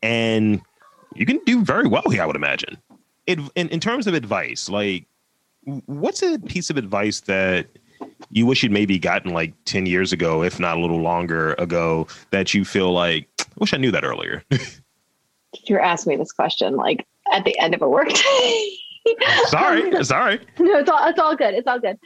and 0.02 0.62
you 1.14 1.26
can 1.26 1.38
do 1.44 1.62
very 1.62 1.86
well 1.86 2.04
here. 2.10 2.22
I 2.22 2.26
would 2.26 2.36
imagine. 2.36 2.78
It, 3.26 3.38
in, 3.54 3.68
in 3.68 3.80
terms 3.80 4.06
of 4.06 4.14
advice, 4.14 4.68
like 4.68 5.06
what's 5.64 6.22
a 6.22 6.38
piece 6.38 6.70
of 6.70 6.76
advice 6.76 7.20
that 7.20 7.66
you 8.30 8.46
wish 8.46 8.62
you'd 8.62 8.72
maybe 8.72 8.98
gotten 8.98 9.32
like 9.32 9.54
10 9.64 9.86
years 9.86 10.12
ago, 10.12 10.42
if 10.42 10.58
not 10.58 10.76
a 10.76 10.80
little 10.80 11.00
longer 11.00 11.54
ago, 11.54 12.06
that 12.30 12.54
you 12.54 12.64
feel 12.64 12.92
like, 12.92 13.28
I 13.40 13.44
wish 13.58 13.74
I 13.74 13.76
knew 13.76 13.90
that 13.90 14.04
earlier? 14.04 14.42
You're 15.66 15.80
asking 15.80 16.12
me 16.12 16.16
this 16.16 16.32
question 16.32 16.76
like 16.76 17.06
at 17.30 17.44
the 17.44 17.58
end 17.58 17.74
of 17.74 17.82
a 17.82 17.88
workday. 17.88 18.76
sorry, 19.46 20.04
sorry. 20.04 20.40
No, 20.58 20.78
it's 20.78 20.88
all 20.88 21.08
it's 21.08 21.18
all 21.18 21.36
good. 21.36 21.54
It's 21.54 21.66
all 21.66 21.78
good. 21.78 21.98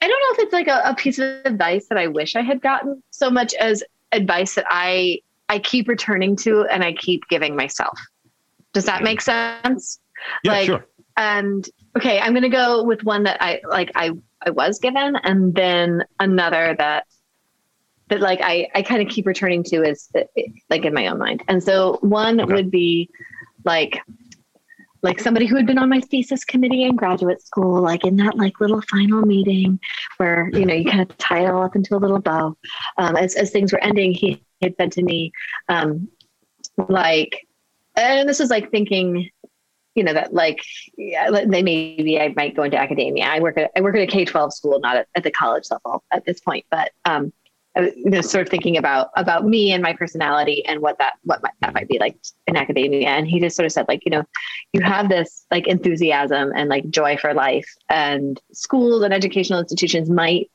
I 0.00 0.08
don't 0.08 0.20
know 0.20 0.32
if 0.32 0.38
it's 0.44 0.52
like 0.52 0.68
a, 0.68 0.80
a 0.84 0.94
piece 0.94 1.18
of 1.18 1.44
advice 1.44 1.88
that 1.88 1.98
I 1.98 2.06
wish 2.06 2.36
I 2.36 2.42
had 2.42 2.62
gotten 2.62 3.02
so 3.10 3.30
much 3.30 3.52
as 3.54 3.84
advice 4.12 4.54
that 4.54 4.64
I 4.70 5.20
I 5.48 5.58
keep 5.58 5.88
returning 5.88 6.36
to 6.36 6.64
and 6.70 6.82
I 6.82 6.94
keep 6.94 7.28
giving 7.28 7.54
myself. 7.54 7.98
Does 8.72 8.86
that 8.86 9.02
make 9.02 9.20
sense? 9.20 9.98
Yeah, 10.42 10.52
like, 10.52 10.66
sure. 10.66 10.86
And 11.16 11.68
okay, 11.96 12.18
I'm 12.18 12.34
gonna 12.34 12.48
go 12.48 12.82
with 12.82 13.04
one 13.04 13.22
that 13.24 13.42
I 13.42 13.60
like 13.68 13.90
I 13.94 14.10
I 14.44 14.50
was 14.50 14.78
given, 14.78 15.16
and 15.16 15.54
then 15.54 16.04
another 16.20 16.74
that 16.78 17.06
that 18.08 18.20
like 18.20 18.40
I 18.42 18.68
I 18.74 18.82
kind 18.82 19.02
of 19.02 19.08
keep 19.08 19.26
returning 19.26 19.62
to 19.64 19.82
is 19.82 20.10
like 20.70 20.84
in 20.84 20.94
my 20.94 21.06
own 21.08 21.18
mind. 21.18 21.42
And 21.48 21.62
so 21.62 21.98
one 22.02 22.40
okay. 22.40 22.52
would 22.52 22.70
be 22.70 23.08
like 23.64 23.98
like 25.02 25.20
somebody 25.20 25.46
who 25.46 25.56
had 25.56 25.66
been 25.66 25.78
on 25.78 25.88
my 25.88 26.00
thesis 26.00 26.44
committee 26.44 26.82
in 26.82 26.96
graduate 26.96 27.40
school, 27.40 27.80
like 27.80 28.04
in 28.04 28.16
that 28.16 28.36
like 28.36 28.60
little 28.60 28.82
final 28.82 29.22
meeting 29.22 29.78
where, 30.16 30.50
you 30.52 30.66
know, 30.66 30.74
you 30.74 30.84
kind 30.84 31.08
of 31.08 31.16
tie 31.18 31.44
it 31.44 31.50
all 31.50 31.62
up 31.62 31.76
into 31.76 31.94
a 31.94 31.98
little 31.98 32.18
bow. 32.18 32.56
Um, 32.98 33.16
as, 33.16 33.36
as 33.36 33.50
things 33.50 33.72
were 33.72 33.82
ending, 33.82 34.12
he 34.12 34.42
had 34.62 34.74
said 34.76 34.92
to 34.92 35.02
me, 35.02 35.32
um, 35.68 36.08
like, 36.88 37.46
and 37.94 38.28
this 38.28 38.40
is 38.40 38.50
like 38.50 38.70
thinking, 38.70 39.30
you 39.96 40.04
know, 40.04 40.12
that 40.12 40.32
like, 40.32 40.60
yeah, 40.96 41.30
they 41.30 41.62
maybe 41.62 42.20
I 42.20 42.32
might 42.36 42.54
go 42.54 42.62
into 42.62 42.78
academia. 42.78 43.24
I 43.24 43.40
work 43.40 43.58
at, 43.58 43.70
I 43.74 43.80
work 43.80 43.96
at 43.96 44.02
a 44.02 44.06
K 44.06 44.24
12 44.24 44.54
school, 44.54 44.78
not 44.78 44.96
at, 44.96 45.08
at 45.14 45.24
the 45.24 45.30
college 45.30 45.64
level 45.70 46.04
at 46.12 46.24
this 46.24 46.40
point, 46.40 46.66
but, 46.70 46.92
um, 47.04 47.32
you 47.78 48.10
know, 48.10 48.20
sort 48.20 48.42
of 48.42 48.48
thinking 48.48 48.76
about 48.76 49.10
about 49.16 49.44
me 49.44 49.72
and 49.72 49.82
my 49.82 49.92
personality 49.92 50.64
and 50.64 50.80
what 50.80 50.98
that 50.98 51.14
what 51.24 51.42
my, 51.42 51.50
that 51.60 51.74
might 51.74 51.88
be 51.88 51.98
like 51.98 52.16
in 52.46 52.56
academia. 52.56 53.08
And 53.08 53.26
he 53.26 53.38
just 53.40 53.54
sort 53.56 53.66
of 53.66 53.72
said, 53.72 53.86
like, 53.88 54.02
you 54.06 54.10
know, 54.10 54.24
you 54.72 54.80
have 54.80 55.08
this 55.08 55.44
like 55.50 55.66
enthusiasm 55.66 56.52
and 56.56 56.70
like 56.70 56.88
joy 56.88 57.16
for 57.18 57.34
life, 57.34 57.68
and 57.90 58.40
schools 58.52 59.02
and 59.02 59.12
educational 59.12 59.60
institutions 59.60 60.08
might 60.08 60.50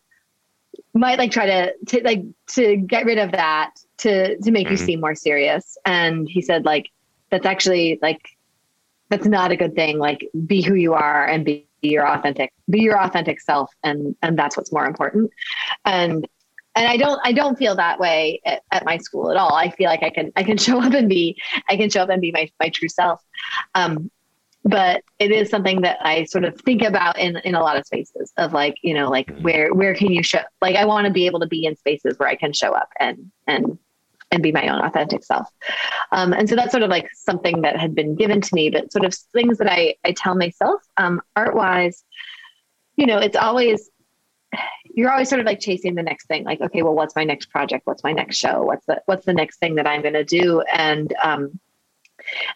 might 0.94 1.20
like 1.20 1.32
try 1.32 1.46
to, 1.46 1.74
to 1.88 2.04
like 2.04 2.24
to 2.48 2.78
get 2.78 3.06
rid 3.06 3.18
of 3.18 3.32
that 3.34 3.74
to 4.00 4.38
to 4.40 4.52
make 4.52 4.66
mm-hmm. 4.66 4.74
you 4.74 4.78
seem 4.78 5.00
more 5.00 5.16
serious. 5.16 5.78
And 5.86 6.28
he 6.28 6.42
said, 6.42 6.66
like, 6.66 6.90
that's 7.30 7.46
actually 7.46 8.00
like 8.02 8.22
that's 9.12 9.28
not 9.28 9.52
a 9.52 9.56
good 9.56 9.76
thing. 9.76 10.00
Like, 10.00 10.28
be 10.48 10.62
who 10.62 10.74
you 10.74 10.94
are 10.94 11.28
and 11.28 11.46
be 11.46 11.68
your 11.82 12.08
authentic 12.08 12.54
be 12.70 12.82
your 12.82 13.00
authentic 13.00 13.42
self 13.42 13.72
and 13.84 14.16
and 14.22 14.38
that's 14.38 14.56
what's 14.56 14.72
more 14.72 14.86
important 14.86 15.32
and 15.86 16.28
and 16.76 16.88
I 16.88 16.96
don't 16.96 17.20
I 17.24 17.34
don't 17.34 17.58
feel 17.58 17.76
that 17.76 18.00
way 18.00 18.40
at, 18.46 18.62
at, 18.72 18.86
my 18.86 18.98
school 18.98 19.32
at 19.32 19.38
all. 19.38 19.54
I 19.54 19.72
feel 19.72 19.90
like 19.90 20.04
I 20.04 20.10
can 20.10 20.32
I 20.36 20.44
can 20.44 20.58
show 20.66 20.82
up 20.82 20.94
and 20.94 21.10
be 21.10 21.38
I 21.68 21.76
can 21.76 21.90
show 21.90 22.02
up 22.02 22.10
and 22.10 22.22
be 22.22 22.32
my 22.32 22.50
my 22.60 22.70
true 22.70 22.88
self. 22.88 23.22
Um, 23.76 24.10
but 24.64 25.04
it 25.18 25.32
is 25.32 25.50
something 25.50 25.82
that 25.82 25.98
I 26.02 26.26
sort 26.26 26.46
of 26.46 26.60
think 26.62 26.84
about 26.84 27.18
in 27.18 27.38
in 27.38 27.56
a 27.56 27.62
lot 27.62 27.78
of 27.78 27.86
spaces 27.86 28.32
of 28.38 28.54
like 28.54 28.76
you 28.84 28.94
know 28.94 29.10
like 29.10 29.28
mm-hmm. 29.28 29.44
where 29.44 29.74
where 29.74 29.96
can 29.96 30.12
you 30.12 30.24
show 30.24 30.42
like 30.62 30.76
I 30.76 30.86
want 30.86 31.08
to 31.08 31.14
be 31.14 31.26
able 31.26 31.40
to 31.40 31.48
be 31.48 31.66
in 31.66 31.76
spaces 31.76 32.18
where 32.20 32.30
I 32.30 32.36
can 32.36 32.54
show 32.54 32.74
up 32.74 32.90
and 33.00 33.32
and 33.48 33.78
and 34.32 34.42
be 34.42 34.52
my 34.52 34.68
own 34.68 34.82
authentic 34.82 35.24
self. 35.24 35.50
Um, 36.12 36.34
and 36.34 36.48
so 36.48 36.56
that's 36.56 36.72
sort 36.72 36.84
of 36.84 36.90
like 36.90 37.10
something 37.14 37.62
that 37.62 37.78
had 37.78 37.94
been 37.94 38.16
given 38.16 38.42
to 38.42 38.56
me, 38.56 38.70
but 38.70 38.92
sort 38.92 39.06
of 39.06 39.14
things 39.14 39.58
that 39.58 39.72
I 39.72 39.96
I 40.04 40.14
tell 40.14 40.36
myself 40.36 40.82
um, 40.98 41.22
art 41.36 41.56
wise. 41.56 42.04
You 42.96 43.06
know, 43.06 43.20
it's 43.20 43.38
always 43.38 43.90
you're 44.94 45.12
always 45.12 45.30
sort 45.30 45.40
of 45.40 45.46
like 45.46 45.60
chasing 45.60 45.96
the 45.96 46.04
next 46.04 46.28
thing 46.28 46.44
like 46.44 46.60
okay 46.60 46.82
well 46.82 46.94
what's 46.94 47.16
my 47.16 47.24
next 47.24 47.50
project 47.50 47.86
what's 47.88 48.04
my 48.04 48.12
next 48.12 48.36
show 48.36 48.64
what's 48.64 48.86
the 48.86 49.02
what's 49.06 49.26
the 49.26 49.34
next 49.34 49.60
thing 49.60 49.76
that 49.76 49.88
i'm 49.88 50.02
going 50.02 50.14
to 50.14 50.26
do 50.26 50.62
and 50.74 51.14
um 51.24 51.58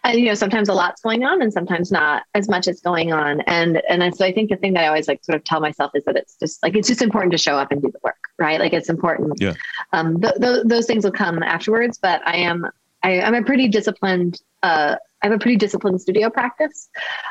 and 0.04 0.20
you 0.20 0.26
know 0.26 0.34
sometimes 0.34 0.70
a 0.70 0.74
lot's 0.74 1.02
going 1.02 1.24
on 1.24 1.42
and 1.42 1.52
sometimes 1.52 1.92
not 1.92 2.24
as 2.34 2.48
much 2.50 2.68
as 2.68 2.82
going 2.82 3.12
on. 3.14 3.42
And 3.42 3.82
and 3.90 4.16
so 4.16 4.26
i 4.26 4.32
think 4.32 4.50
the 4.50 4.56
thing 4.58 4.74
that 4.74 4.84
i 4.84 4.88
always 4.88 5.08
like 5.08 5.24
sort 5.24 5.36
of 5.36 5.44
tell 5.44 5.60
myself 5.60 5.92
is 5.96 6.04
that 6.06 6.16
it's 6.16 6.36
just 6.38 6.62
like 6.64 6.76
it's 6.76 6.88
just 6.88 7.02
important 7.02 7.32
to 7.32 7.38
show 7.38 7.56
up 7.56 7.72
and 7.72 7.82
do 7.82 7.92
the 7.92 8.00
work 8.04 8.16
right? 8.38 8.60
Like 8.60 8.74
it's 8.74 8.90
important. 8.90 9.40
Yeah. 9.40 9.54
Um 9.94 10.20
th- 10.22 10.36
th- 10.42 10.64
those 10.66 10.86
things 10.86 11.04
will 11.04 11.12
come 11.12 11.42
afterwards 11.42 11.98
but 11.98 12.22
i 12.28 12.36
am 12.36 12.68
I, 13.04 13.22
i'm 13.22 13.36
a 13.36 13.44
pretty 13.44 13.68
disciplined 13.68 14.42
uh 14.64 14.96
i 15.22 15.28
have 15.28 15.36
a 15.36 15.40
pretty 15.40 15.58
disciplined 15.58 16.02
studio 16.02 16.30
practice 16.30 16.90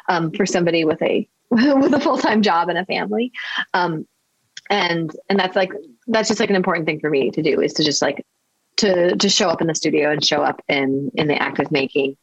um 0.09 0.30
for 0.33 0.46
somebody 0.46 0.85
with 0.85 1.02
a 1.02 1.28
with 1.50 1.94
a 1.94 2.00
full-time 2.00 2.42
job 2.42 2.68
and 2.68 2.78
a 2.78 2.87
family. 2.87 3.33
Um 3.74 4.07
and 4.70 5.14
and 5.28 5.38
that's 5.38 5.57
like 5.57 5.70
that's 6.07 6.28
just 6.28 6.40
like 6.40 6.50
an 6.50 6.57
important 6.57 6.87
thing 6.87 7.00
for 7.00 7.11
me 7.11 7.30
to 7.30 7.42
do 7.42 7.61
is 7.61 7.72
to 7.74 7.85
just 7.85 8.00
like 8.00 8.24
to 8.76 9.16
to 9.16 9.28
show 9.28 9.48
up 9.48 9.60
in 9.60 9.66
the 9.66 9.74
studio 9.74 10.10
and 10.10 10.24
show 10.24 10.42
up 10.42 10.60
in 10.68 11.10
in 11.14 11.28
the 11.28 11.40
act 11.40 11.58
of 11.58 11.70
making 11.70 12.16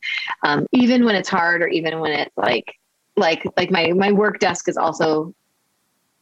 um, 0.43 0.65
even 0.71 1.05
when 1.05 1.15
it's 1.15 1.29
hard 1.29 1.61
or 1.61 1.67
even 1.67 1.99
when 1.99 2.11
it's 2.11 2.35
like 2.37 2.75
like 3.15 3.43
like 3.57 3.71
my 3.71 3.91
my 3.93 4.11
work 4.11 4.39
desk 4.39 4.67
is 4.67 4.77
also 4.77 5.33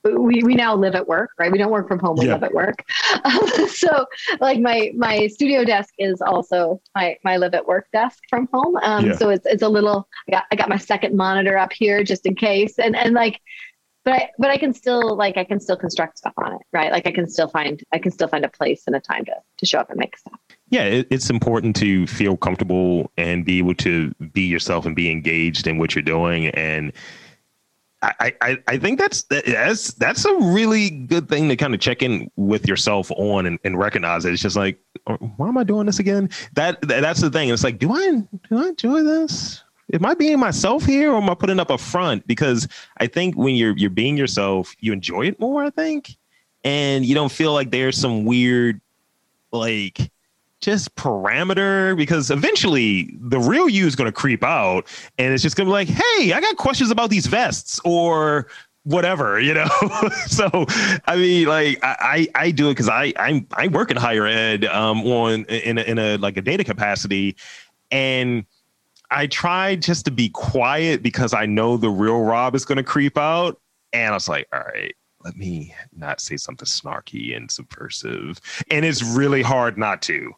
we, 0.04 0.42
we 0.44 0.56
now 0.56 0.76
live 0.76 0.96
at 0.96 1.08
work 1.08 1.32
right 1.38 1.52
we 1.52 1.58
don't 1.58 1.72
work 1.72 1.88
from 1.88 2.00
home 2.00 2.16
we 2.18 2.26
yeah. 2.26 2.34
live 2.34 2.44
at 2.44 2.54
work 2.54 2.86
um, 3.26 3.48
so 3.68 4.06
like 4.40 4.60
my 4.60 4.92
my 4.96 5.28
studio 5.28 5.66
desk 5.66 5.94
is 5.98 6.22
also 6.22 6.82
my 6.96 7.18
my 7.24 7.38
live 7.38 7.54
at 7.54 7.66
work 7.66 7.88
desk 7.92 8.20
from 8.30 8.48
home 8.54 8.78
um, 8.78 9.08
yeah. 9.08 9.16
so 9.16 9.30
it's 9.30 9.46
it's 9.46 9.64
a 9.64 9.68
little 9.68 10.08
I 10.28 10.32
got 10.32 10.46
I 10.52 10.56
got 10.56 10.70
my 10.70 10.78
second 10.78 11.16
monitor 11.16 11.58
up 11.58 11.74
here 11.74 12.04
just 12.04 12.26
in 12.26 12.36
case 12.36 12.80
and 12.80 12.96
and 12.96 13.14
like 13.14 13.42
but 14.06 14.14
I, 14.14 14.30
but 14.38 14.50
I 14.50 14.58
can 14.58 14.74
still 14.74 15.16
like 15.16 15.38
I 15.38 15.44
can 15.44 15.60
still 15.60 15.76
construct 15.76 16.18
stuff 16.18 16.34
on 16.38 16.54
it, 16.54 16.62
right? 16.72 16.92
Like 16.92 17.06
I 17.08 17.12
can 17.12 17.28
still 17.28 17.50
find 17.50 17.82
I 17.92 18.00
can 18.00 18.12
still 18.12 18.28
find 18.28 18.46
a 18.46 18.50
place 18.50 18.84
and 18.88 18.96
a 18.96 19.00
time 19.00 19.26
to 19.26 19.34
to 19.58 19.66
show 19.66 19.80
up 19.80 19.90
and 19.90 20.00
make 20.00 20.18
stuff. 20.18 20.40
Yeah, 20.70 20.84
it, 20.84 21.08
it's 21.10 21.30
important 21.30 21.76
to 21.78 22.08
feel 22.08 22.38
comfortable 22.38 23.12
and 23.18 23.46
be 23.46 23.58
able 23.58 23.76
to 23.76 24.14
be 24.34 24.42
yourself 24.42 24.86
and 24.86 24.96
be 24.96 25.12
engaged 25.12 25.68
in 25.68 25.78
what 25.78 25.96
you're 25.96 26.02
doing. 26.02 26.48
And 26.48 26.94
I 28.02 28.34
I, 28.42 28.58
I 28.68 28.78
think 28.78 29.00
that's 29.00 29.24
that's 29.24 29.94
that's 29.96 30.24
a 30.24 30.34
really 30.36 30.90
good 30.90 31.28
thing 31.28 31.50
to 31.50 31.58
kind 31.58 31.74
of 31.74 31.82
check 31.82 32.02
in 32.02 32.32
with 32.38 32.68
yourself 32.68 33.12
on 33.12 33.46
and, 33.46 33.60
and 33.66 33.78
recognize 33.78 34.24
it. 34.24 34.32
It's 34.32 34.42
just 34.42 34.56
like, 34.56 34.80
oh, 35.08 35.18
why 35.38 35.50
am 35.50 35.58
I 35.58 35.66
doing 35.66 35.86
this 35.86 36.00
again? 36.00 36.30
That 36.54 36.82
that's 36.82 37.20
the 37.20 37.30
thing. 37.30 37.50
It's 37.50 37.64
like, 37.64 37.80
do 37.80 37.92
I 37.92 38.24
do 38.50 38.64
I 38.64 38.70
enjoy 38.70 39.04
this? 39.04 39.64
Am 39.94 40.06
I 40.06 40.14
being 40.14 40.40
myself 40.40 40.86
here 40.86 41.12
or 41.12 41.18
am 41.18 41.30
I 41.30 41.36
putting 41.36 41.60
up 41.60 41.70
a 41.70 41.78
front? 41.78 42.26
Because 42.28 42.68
I 42.98 43.08
think 43.08 43.36
when 43.36 43.56
you're 43.56 43.76
you're 43.78 43.90
being 43.90 44.18
yourself, 44.18 44.76
you 44.80 44.94
enjoy 44.94 45.28
it 45.28 45.40
more, 45.40 45.64
I 45.64 45.70
think. 45.70 46.16
And 46.64 47.06
you 47.06 47.16
don't 47.16 47.32
feel 47.32 47.54
like 47.54 47.72
there's 47.72 47.98
some 47.98 48.26
weird 48.26 48.82
like 49.52 50.12
just 50.62 50.94
parameter 50.96 51.96
because 51.96 52.30
eventually 52.30 53.16
the 53.22 53.40
real 53.40 53.70
you 53.70 53.88
is 53.88 53.96
going 53.96 54.08
to 54.08 54.12
creep 54.12 54.44
out 54.44 54.86
and 55.18 55.34
it's 55.34 55.42
just 55.42 55.56
going 55.56 55.66
to 55.66 55.70
be 55.70 55.74
like, 55.74 55.88
hey, 55.88 56.34
I 56.34 56.42
got 56.42 56.58
questions 56.58 56.92
about 56.92 57.10
these 57.10 57.28
vests 57.28 57.80
or 57.86 58.48
whatever, 58.84 59.40
you 59.40 59.54
know. 59.54 59.70
so 60.28 60.66
I 61.06 61.16
mean, 61.16 61.48
like 61.48 61.80
I 61.82 62.28
I, 62.36 62.52
do 62.52 62.68
it 62.70 62.74
because 62.74 62.90
I 62.90 63.14
I'm, 63.18 63.48
I 63.54 63.68
work 63.68 63.92
in 63.92 63.98
higher 63.98 64.26
ed 64.26 64.66
um 64.66 65.02
on 65.02 65.46
in 65.46 65.78
a, 65.78 65.82
in 65.82 65.98
a 65.98 66.18
like 66.18 66.38
a 66.38 66.42
data 66.42 66.64
capacity, 66.64 67.36
and 67.90 68.46
I 69.12 69.28
tried 69.28 69.82
just 69.82 70.06
to 70.06 70.12
be 70.12 70.30
quiet 70.30 71.02
because 71.02 71.34
I 71.34 71.46
know 71.46 71.78
the 71.78 71.90
real 71.90 72.22
Rob 72.22 72.56
is 72.56 72.66
going 72.66 72.78
to 72.78 72.84
creep 72.84 73.18
out. 73.18 73.60
And 73.94 74.12
I 74.12 74.14
was 74.14 74.30
like, 74.30 74.48
all 74.54 74.60
right, 74.60 74.96
let 75.24 75.36
me 75.36 75.74
not 75.96 76.22
say 76.22 76.38
something 76.38 76.66
snarky 76.66 77.36
and 77.36 77.50
subversive. 77.50 78.40
And 78.70 78.86
it's 78.86 79.04
really 79.04 79.42
hard 79.42 79.78
not 79.78 80.02
to. 80.04 80.32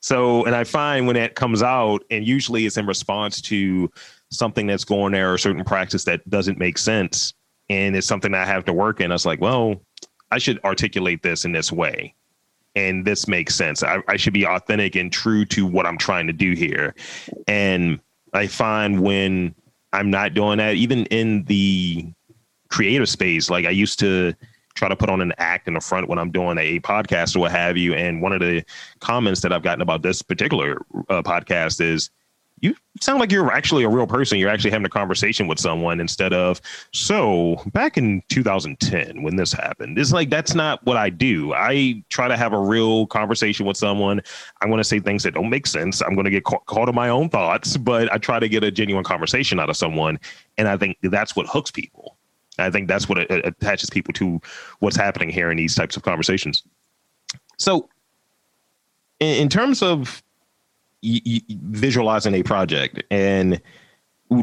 So, 0.00 0.44
and 0.44 0.54
I 0.54 0.64
find 0.64 1.06
when 1.06 1.16
it 1.16 1.34
comes 1.34 1.62
out, 1.62 2.04
and 2.10 2.26
usually 2.26 2.66
it's 2.66 2.76
in 2.76 2.86
response 2.86 3.40
to 3.42 3.90
something 4.30 4.66
that's 4.66 4.84
going 4.84 5.12
there 5.12 5.32
or 5.32 5.38
certain 5.38 5.64
practice 5.64 6.04
that 6.04 6.28
doesn't 6.28 6.58
make 6.58 6.78
sense. 6.78 7.34
And 7.70 7.96
it's 7.96 8.06
something 8.06 8.32
that 8.32 8.42
I 8.42 8.50
have 8.50 8.64
to 8.66 8.72
work 8.72 9.00
in. 9.00 9.10
I 9.10 9.14
was 9.14 9.24
like, 9.24 9.40
well, 9.40 9.80
I 10.30 10.38
should 10.38 10.62
articulate 10.64 11.22
this 11.22 11.44
in 11.44 11.52
this 11.52 11.70
way. 11.72 12.14
and 12.74 13.04
this 13.04 13.28
makes 13.28 13.54
sense. 13.54 13.82
I, 13.82 13.98
I 14.08 14.16
should 14.16 14.32
be 14.32 14.46
authentic 14.46 14.96
and 14.96 15.12
true 15.12 15.44
to 15.46 15.66
what 15.66 15.86
I'm 15.86 15.98
trying 15.98 16.26
to 16.26 16.32
do 16.32 16.52
here. 16.52 16.94
And 17.46 18.00
I 18.34 18.46
find 18.48 19.00
when 19.00 19.54
I'm 19.92 20.10
not 20.10 20.34
doing 20.34 20.58
that, 20.58 20.74
even 20.74 21.06
in 21.06 21.44
the 21.44 22.12
creative 22.68 23.08
space, 23.08 23.48
like 23.48 23.64
I 23.64 23.70
used 23.70 23.98
to 24.00 24.34
try 24.74 24.88
to 24.88 24.96
put 24.96 25.08
on 25.08 25.20
an 25.20 25.32
act 25.38 25.68
in 25.68 25.74
the 25.74 25.80
front 25.80 26.08
when 26.08 26.18
I'm 26.18 26.32
doing 26.32 26.58
a 26.58 26.80
podcast 26.80 27.36
or 27.36 27.40
what 27.40 27.52
have 27.52 27.76
you. 27.76 27.94
And 27.94 28.20
one 28.20 28.32
of 28.32 28.40
the 28.40 28.64
comments 28.98 29.40
that 29.42 29.52
I've 29.52 29.62
gotten 29.62 29.82
about 29.82 30.02
this 30.02 30.20
particular 30.20 30.84
uh, 31.08 31.22
podcast 31.22 31.80
is, 31.80 32.10
you 32.64 32.74
sound 32.98 33.20
like 33.20 33.30
you're 33.30 33.52
actually 33.52 33.84
a 33.84 33.88
real 33.90 34.06
person. 34.06 34.38
You're 34.38 34.48
actually 34.48 34.70
having 34.70 34.86
a 34.86 34.90
conversation 34.90 35.46
with 35.46 35.58
someone 35.58 36.00
instead 36.00 36.32
of, 36.32 36.62
so 36.94 37.62
back 37.66 37.98
in 37.98 38.22
2010 38.30 39.22
when 39.22 39.36
this 39.36 39.52
happened. 39.52 39.98
It's 39.98 40.12
like, 40.12 40.30
that's 40.30 40.54
not 40.54 40.84
what 40.86 40.96
I 40.96 41.10
do. 41.10 41.52
I 41.52 42.02
try 42.08 42.26
to 42.26 42.38
have 42.38 42.54
a 42.54 42.58
real 42.58 43.06
conversation 43.06 43.66
with 43.66 43.76
someone. 43.76 44.22
I'm 44.62 44.70
going 44.70 44.78
to 44.78 44.84
say 44.84 44.98
things 44.98 45.24
that 45.24 45.34
don't 45.34 45.50
make 45.50 45.66
sense. 45.66 46.00
I'm 46.00 46.14
going 46.14 46.24
to 46.24 46.30
get 46.30 46.44
ca- 46.44 46.58
caught 46.60 46.88
in 46.88 46.94
my 46.94 47.10
own 47.10 47.28
thoughts, 47.28 47.76
but 47.76 48.10
I 48.10 48.16
try 48.16 48.38
to 48.38 48.48
get 48.48 48.64
a 48.64 48.70
genuine 48.70 49.04
conversation 49.04 49.60
out 49.60 49.68
of 49.68 49.76
someone. 49.76 50.18
And 50.56 50.66
I 50.66 50.78
think 50.78 50.96
that's 51.02 51.36
what 51.36 51.46
hooks 51.46 51.70
people. 51.70 52.16
I 52.58 52.70
think 52.70 52.88
that's 52.88 53.10
what 53.10 53.18
it, 53.18 53.30
attaches 53.30 53.90
people 53.90 54.14
to 54.14 54.40
what's 54.78 54.96
happening 54.96 55.28
here 55.28 55.50
in 55.50 55.58
these 55.58 55.74
types 55.74 55.98
of 55.98 56.02
conversations. 56.02 56.62
So, 57.58 57.90
in 59.20 59.48
terms 59.50 59.82
of 59.82 60.23
visualizing 61.04 62.34
a 62.34 62.42
project. 62.42 63.02
And 63.10 63.60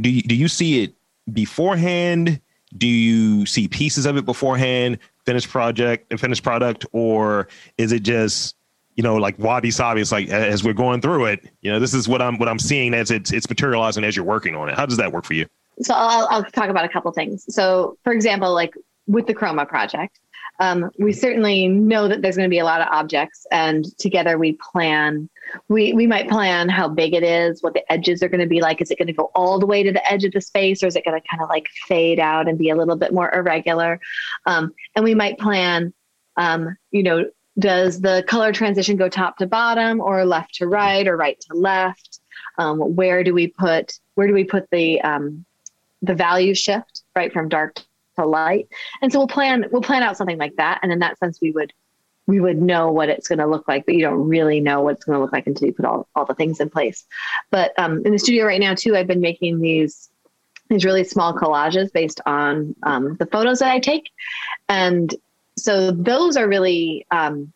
do 0.01 0.09
you, 0.09 0.21
do 0.21 0.35
you 0.35 0.47
see 0.47 0.83
it 0.83 0.93
beforehand? 1.33 2.39
Do 2.77 2.87
you 2.87 3.45
see 3.45 3.67
pieces 3.67 4.05
of 4.05 4.17
it 4.17 4.25
beforehand 4.25 4.99
finished 5.25 5.49
project 5.49 6.17
finished 6.19 6.43
product? 6.43 6.85
Or 6.91 7.47
is 7.77 7.91
it 7.91 8.03
just 8.03 8.55
you 8.95 9.03
know 9.03 9.15
like 9.15 9.37
wabi 9.39 9.71
sabi 9.71 10.01
it's 10.01 10.11
like 10.11 10.27
as 10.29 10.63
we're 10.63 10.73
going 10.73 10.99
through 10.99 11.25
it 11.25 11.49
you 11.61 11.71
know 11.71 11.79
this 11.79 11.93
is 11.93 12.09
what 12.09 12.21
i'm 12.21 12.37
what 12.37 12.49
i'm 12.49 12.59
seeing 12.59 12.93
as 12.93 13.09
it's 13.09 13.31
it's 13.31 13.47
materializing 13.47 14.03
as 14.03 14.15
you're 14.15 14.25
working 14.25 14.53
on 14.55 14.69
it. 14.69 14.75
How 14.75 14.85
does 14.85 14.97
that 14.97 15.13
work 15.13 15.25
for 15.25 15.33
you? 15.33 15.45
So 15.81 15.93
i'll, 15.93 16.27
I'll 16.29 16.43
talk 16.43 16.69
about 16.69 16.85
a 16.85 16.89
couple 16.89 17.11
things. 17.11 17.45
So 17.53 17.97
for 18.03 18.13
example 18.13 18.53
like 18.53 18.73
with 19.07 19.27
the 19.27 19.33
chroma 19.33 19.67
project 19.67 20.19
um, 20.59 20.91
we 20.99 21.13
certainly 21.13 21.67
know 21.67 22.07
that 22.07 22.21
there's 22.21 22.35
going 22.35 22.49
to 22.49 22.53
be 22.53 22.59
a 22.59 22.65
lot 22.65 22.81
of 22.81 22.87
objects 22.91 23.45
and 23.51 23.85
together 23.97 24.37
we 24.37 24.53
plan 24.71 25.29
we 25.67 25.93
we 25.93 26.07
might 26.07 26.29
plan 26.29 26.69
how 26.69 26.87
big 26.87 27.13
it 27.13 27.23
is 27.23 27.61
what 27.61 27.73
the 27.73 27.91
edges 27.91 28.21
are 28.23 28.29
going 28.29 28.41
to 28.41 28.47
be 28.47 28.61
like. 28.61 28.81
Is 28.81 28.91
it 28.91 28.97
going 28.97 29.07
to 29.07 29.13
go 29.13 29.31
all 29.35 29.59
the 29.59 29.65
way 29.65 29.83
to 29.83 29.91
the 29.91 30.11
edge 30.11 30.23
of 30.23 30.31
the 30.31 30.41
space 30.41 30.83
or 30.83 30.87
is 30.87 30.95
it 30.95 31.05
going 31.05 31.19
to 31.19 31.27
kind 31.27 31.43
of 31.43 31.49
like 31.49 31.67
fade 31.87 32.19
out 32.19 32.47
and 32.47 32.57
be 32.57 32.69
a 32.69 32.75
little 32.75 32.95
bit 32.95 33.13
more 33.13 33.33
irregular? 33.33 33.99
Um, 34.45 34.73
and 34.95 35.03
we 35.03 35.15
might 35.15 35.37
plan 35.37 35.93
um, 36.37 36.77
you 36.91 37.03
know 37.03 37.25
does 37.59 37.99
the 37.99 38.23
color 38.27 38.53
transition 38.53 38.95
go 38.95 39.09
top 39.09 39.37
to 39.37 39.45
bottom 39.45 39.99
or 39.99 40.25
left 40.25 40.55
to 40.55 40.67
right 40.67 41.05
or 41.07 41.17
right 41.17 41.39
to 41.41 41.53
left? 41.53 42.19
Um, 42.57 42.79
where 42.79 43.23
do 43.23 43.33
we 43.33 43.47
put 43.47 43.93
where 44.15 44.27
do 44.27 44.33
we 44.33 44.43
put 44.43 44.69
the 44.71 45.01
um, 45.01 45.45
the 46.01 46.15
value 46.15 46.55
shift 46.55 47.03
right 47.15 47.31
from 47.31 47.49
dark 47.49 47.79
light. 48.25 48.67
And 49.01 49.11
so 49.11 49.19
we'll 49.19 49.27
plan 49.27 49.65
we'll 49.71 49.81
plan 49.81 50.03
out 50.03 50.17
something 50.17 50.37
like 50.37 50.55
that. 50.57 50.79
And 50.83 50.91
in 50.91 50.99
that 50.99 51.17
sense, 51.19 51.39
we 51.41 51.51
would 51.51 51.73
we 52.27 52.39
would 52.39 52.61
know 52.61 52.91
what 52.91 53.09
it's 53.09 53.27
going 53.27 53.39
to 53.39 53.47
look 53.47 53.67
like, 53.67 53.85
but 53.85 53.95
you 53.95 54.01
don't 54.01 54.27
really 54.27 54.59
know 54.59 54.81
what 54.81 54.95
it's 54.95 55.05
going 55.05 55.17
to 55.17 55.21
look 55.21 55.33
like 55.33 55.47
until 55.47 55.67
you 55.67 55.73
put 55.73 55.85
all, 55.85 56.07
all 56.15 56.25
the 56.25 56.35
things 56.35 56.59
in 56.59 56.69
place. 56.69 57.05
But 57.49 57.77
um, 57.77 58.03
in 58.05 58.11
the 58.11 58.19
studio 58.19 58.45
right 58.45 58.59
now 58.59 58.75
too, 58.75 58.95
I've 58.95 59.07
been 59.07 59.21
making 59.21 59.59
these 59.59 60.09
these 60.69 60.85
really 60.85 61.03
small 61.03 61.33
collages 61.33 61.91
based 61.91 62.21
on 62.25 62.73
um, 62.83 63.17
the 63.17 63.25
photos 63.25 63.59
that 63.59 63.71
I 63.71 63.79
take, 63.79 64.09
and 64.69 65.13
so 65.57 65.91
those 65.91 66.37
are 66.37 66.47
really 66.47 67.05
um, 67.11 67.51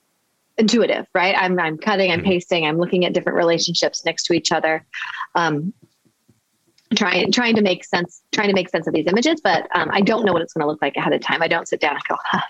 intuitive, 0.58 1.08
right? 1.14 1.36
I'm 1.38 1.58
I'm 1.60 1.78
cutting, 1.78 2.12
I'm 2.12 2.20
mm-hmm. 2.20 2.28
pasting, 2.28 2.66
I'm 2.66 2.78
looking 2.78 3.06
at 3.06 3.14
different 3.14 3.38
relationships 3.38 4.04
next 4.04 4.24
to 4.24 4.34
each 4.34 4.52
other, 4.52 4.86
um, 5.36 5.74
trying 6.94 7.32
trying 7.32 7.56
to 7.56 7.62
make 7.62 7.84
sense 7.84 8.22
trying 8.32 8.48
to 8.48 8.54
make 8.54 8.70
sense 8.70 8.88
of 8.88 8.94
these 8.94 9.08
images 9.08 9.42
but 9.42 9.68
um, 9.76 9.90
i 9.92 10.02
don't 10.02 10.26
know 10.26 10.34
what 10.34 10.42
it's 10.42 10.54
going 10.54 10.62
to 10.62 10.68
look 10.68 10.82
like 10.82 10.96
ahead 10.96 11.14
of 11.14 11.22
time. 11.22 11.42
I 11.42 11.48
don't 11.48 11.68
sit 11.68 11.80
down 11.80 11.96
and 11.96 12.04
go 12.08 12.16
huh, 12.24 12.42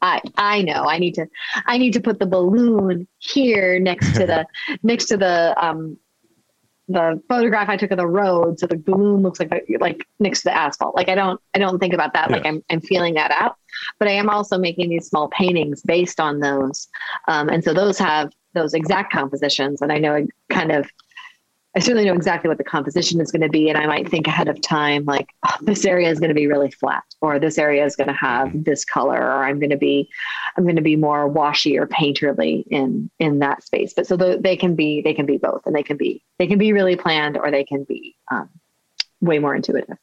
i 0.00 0.20
i 0.36 0.62
know. 0.62 0.84
I 0.84 0.98
need 0.98 1.14
to 1.14 1.26
i 1.66 1.78
need 1.78 1.92
to 1.92 2.00
put 2.00 2.18
the 2.18 2.26
balloon 2.26 3.06
here 3.18 3.78
next 3.78 4.14
to 4.14 4.26
the 4.26 4.46
next 4.82 5.06
to 5.06 5.16
the 5.16 5.54
um 5.62 5.98
the 6.88 7.22
photograph 7.28 7.68
i 7.68 7.76
took 7.76 7.92
of 7.92 7.98
the 7.98 8.06
road 8.06 8.58
so 8.58 8.66
the 8.66 8.76
balloon 8.76 9.22
looks 9.22 9.38
like 9.38 9.64
like 9.78 10.04
next 10.18 10.40
to 10.40 10.44
the 10.48 10.56
asphalt. 10.56 10.96
Like 10.96 11.08
i 11.08 11.14
don't 11.14 11.40
i 11.54 11.58
don't 11.58 11.78
think 11.78 11.94
about 11.94 12.12
that. 12.14 12.30
Yeah. 12.30 12.36
like 12.36 12.46
i'm 12.46 12.62
i'm 12.70 12.80
feeling 12.80 13.14
that 13.14 13.30
out 13.30 13.56
but 13.98 14.08
i 14.08 14.12
am 14.12 14.28
also 14.28 14.58
making 14.58 14.90
these 14.90 15.06
small 15.06 15.28
paintings 15.28 15.82
based 15.82 16.18
on 16.18 16.40
those. 16.40 16.88
Um, 17.28 17.48
and 17.48 17.62
so 17.62 17.72
those 17.72 17.98
have 17.98 18.32
those 18.54 18.74
exact 18.74 19.12
compositions 19.12 19.80
and 19.80 19.92
i 19.92 19.98
know 19.98 20.26
kind 20.50 20.72
of 20.72 20.90
I 21.74 21.78
certainly 21.78 22.04
know 22.04 22.14
exactly 22.14 22.48
what 22.48 22.58
the 22.58 22.64
composition 22.64 23.20
is 23.20 23.32
going 23.32 23.42
to 23.42 23.48
be. 23.48 23.70
And 23.70 23.78
I 23.78 23.86
might 23.86 24.08
think 24.08 24.26
ahead 24.26 24.48
of 24.48 24.60
time, 24.60 25.04
like, 25.06 25.30
oh, 25.48 25.56
this 25.62 25.86
area 25.86 26.10
is 26.10 26.20
going 26.20 26.28
to 26.28 26.34
be 26.34 26.46
really 26.46 26.70
flat, 26.70 27.02
or 27.22 27.38
this 27.38 27.56
area 27.56 27.84
is 27.84 27.96
going 27.96 28.08
to 28.08 28.14
have 28.14 28.64
this 28.64 28.84
color, 28.84 29.18
or 29.18 29.44
I'm 29.44 29.58
going 29.58 29.70
to 29.70 29.78
be, 29.78 30.10
I'm 30.56 30.64
going 30.64 30.76
to 30.76 30.82
be 30.82 30.96
more 30.96 31.26
washy 31.26 31.78
or 31.78 31.86
painterly 31.86 32.64
in, 32.66 33.10
in 33.18 33.38
that 33.38 33.64
space. 33.64 33.94
But 33.94 34.06
so 34.06 34.16
the, 34.16 34.38
they 34.38 34.56
can 34.56 34.74
be, 34.74 35.00
they 35.00 35.14
can 35.14 35.24
be 35.24 35.38
both 35.38 35.62
and 35.64 35.74
they 35.74 35.82
can 35.82 35.96
be, 35.96 36.22
they 36.38 36.46
can 36.46 36.58
be 36.58 36.74
really 36.74 36.96
planned 36.96 37.38
or 37.38 37.50
they 37.50 37.64
can 37.64 37.84
be 37.84 38.16
um, 38.30 38.50
way 39.22 39.38
more 39.38 39.54
intuitive. 39.54 39.96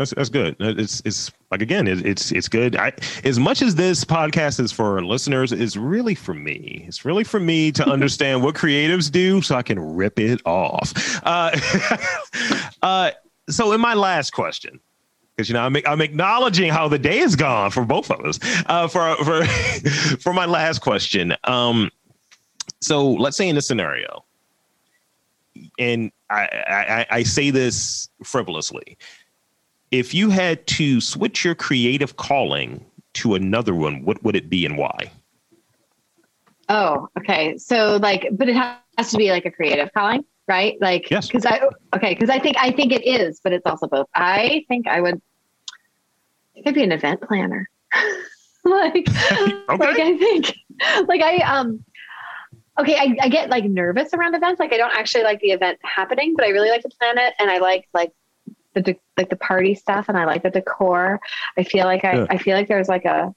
That's 0.00 0.14
that's 0.14 0.30
good. 0.30 0.56
It's 0.60 1.02
it's 1.04 1.30
like 1.50 1.60
again, 1.60 1.86
it, 1.86 2.06
it's 2.06 2.32
it's 2.32 2.48
good. 2.48 2.74
I 2.74 2.94
as 3.22 3.38
much 3.38 3.60
as 3.60 3.74
this 3.74 4.02
podcast 4.02 4.58
is 4.58 4.72
for 4.72 5.04
listeners, 5.04 5.52
is 5.52 5.76
really 5.76 6.14
for 6.14 6.32
me. 6.32 6.86
It's 6.88 7.04
really 7.04 7.22
for 7.22 7.38
me 7.38 7.70
to 7.72 7.86
understand 7.92 8.42
what 8.42 8.54
creatives 8.54 9.12
do, 9.12 9.42
so 9.42 9.56
I 9.56 9.62
can 9.62 9.78
rip 9.78 10.18
it 10.18 10.40
off. 10.46 11.20
Uh, 11.22 11.54
uh, 12.82 13.10
so, 13.50 13.72
in 13.72 13.80
my 13.82 13.92
last 13.92 14.30
question, 14.30 14.80
because 15.36 15.50
you 15.50 15.52
know 15.52 15.66
I'm, 15.66 15.76
I'm 15.86 16.00
acknowledging 16.00 16.72
how 16.72 16.88
the 16.88 16.98
day 16.98 17.18
is 17.18 17.36
gone 17.36 17.70
for 17.70 17.84
both 17.84 18.10
of 18.10 18.24
us. 18.24 18.38
Uh, 18.64 18.88
for 18.88 19.16
for 19.16 19.44
for 20.18 20.32
my 20.32 20.46
last 20.46 20.78
question, 20.78 21.36
um, 21.44 21.90
so 22.80 23.06
let's 23.06 23.36
say 23.36 23.50
in 23.50 23.54
this 23.54 23.66
scenario, 23.66 24.24
and 25.78 26.10
I, 26.30 26.48
I, 26.66 27.06
I 27.18 27.22
say 27.22 27.50
this 27.50 28.08
frivolously 28.24 28.96
if 29.90 30.14
you 30.14 30.30
had 30.30 30.66
to 30.68 31.00
switch 31.00 31.44
your 31.44 31.54
creative 31.54 32.16
calling 32.16 32.84
to 33.14 33.34
another 33.34 33.74
one, 33.74 34.04
what 34.04 34.22
would 34.22 34.36
it 34.36 34.48
be 34.48 34.64
and 34.64 34.76
why? 34.76 35.10
Oh, 36.68 37.08
okay. 37.18 37.58
So 37.58 37.96
like, 37.96 38.28
but 38.32 38.48
it 38.48 38.54
has 38.54 39.10
to 39.10 39.16
be 39.16 39.30
like 39.30 39.44
a 39.44 39.50
creative 39.50 39.92
calling, 39.92 40.24
right? 40.46 40.76
Like, 40.80 41.10
yes. 41.10 41.26
Because 41.26 41.44
I 41.44 41.60
okay, 41.96 42.14
because 42.14 42.30
I 42.30 42.38
think 42.38 42.56
I 42.58 42.70
think 42.70 42.92
it 42.92 43.04
is, 43.04 43.40
but 43.42 43.52
it's 43.52 43.66
also 43.66 43.88
both. 43.88 44.06
I 44.14 44.64
think 44.68 44.86
I 44.86 45.00
would. 45.00 45.20
It 46.54 46.64
could 46.64 46.74
be 46.74 46.84
an 46.84 46.92
event 46.92 47.22
planner. 47.22 47.68
like, 48.64 49.08
okay. 49.32 49.64
like 49.68 49.98
I 49.98 50.16
think, 50.16 50.54
like 51.08 51.22
I 51.22 51.38
um, 51.38 51.84
okay, 52.78 52.96
I, 52.96 53.16
I 53.22 53.28
get 53.28 53.50
like 53.50 53.64
nervous 53.64 54.14
around 54.14 54.36
events. 54.36 54.60
Like 54.60 54.72
I 54.72 54.76
don't 54.76 54.94
actually 54.94 55.24
like 55.24 55.40
the 55.40 55.50
event 55.50 55.80
happening, 55.82 56.34
but 56.36 56.44
I 56.44 56.50
really 56.50 56.70
like 56.70 56.82
to 56.82 56.90
plan 56.90 57.18
it, 57.18 57.34
and 57.40 57.50
I 57.50 57.58
like 57.58 57.88
like 57.92 58.12
the 58.74 58.96
like 59.16 59.30
the 59.30 59.36
party 59.36 59.74
stuff 59.74 60.08
and 60.08 60.16
I 60.16 60.24
like 60.24 60.42
the 60.42 60.50
decor. 60.50 61.20
I 61.56 61.64
feel 61.64 61.84
like 61.84 62.04
I, 62.04 62.14
yeah. 62.14 62.26
I 62.30 62.38
feel 62.38 62.56
like 62.56 62.68
there's 62.68 62.88
like 62.88 63.04
a 63.04 63.34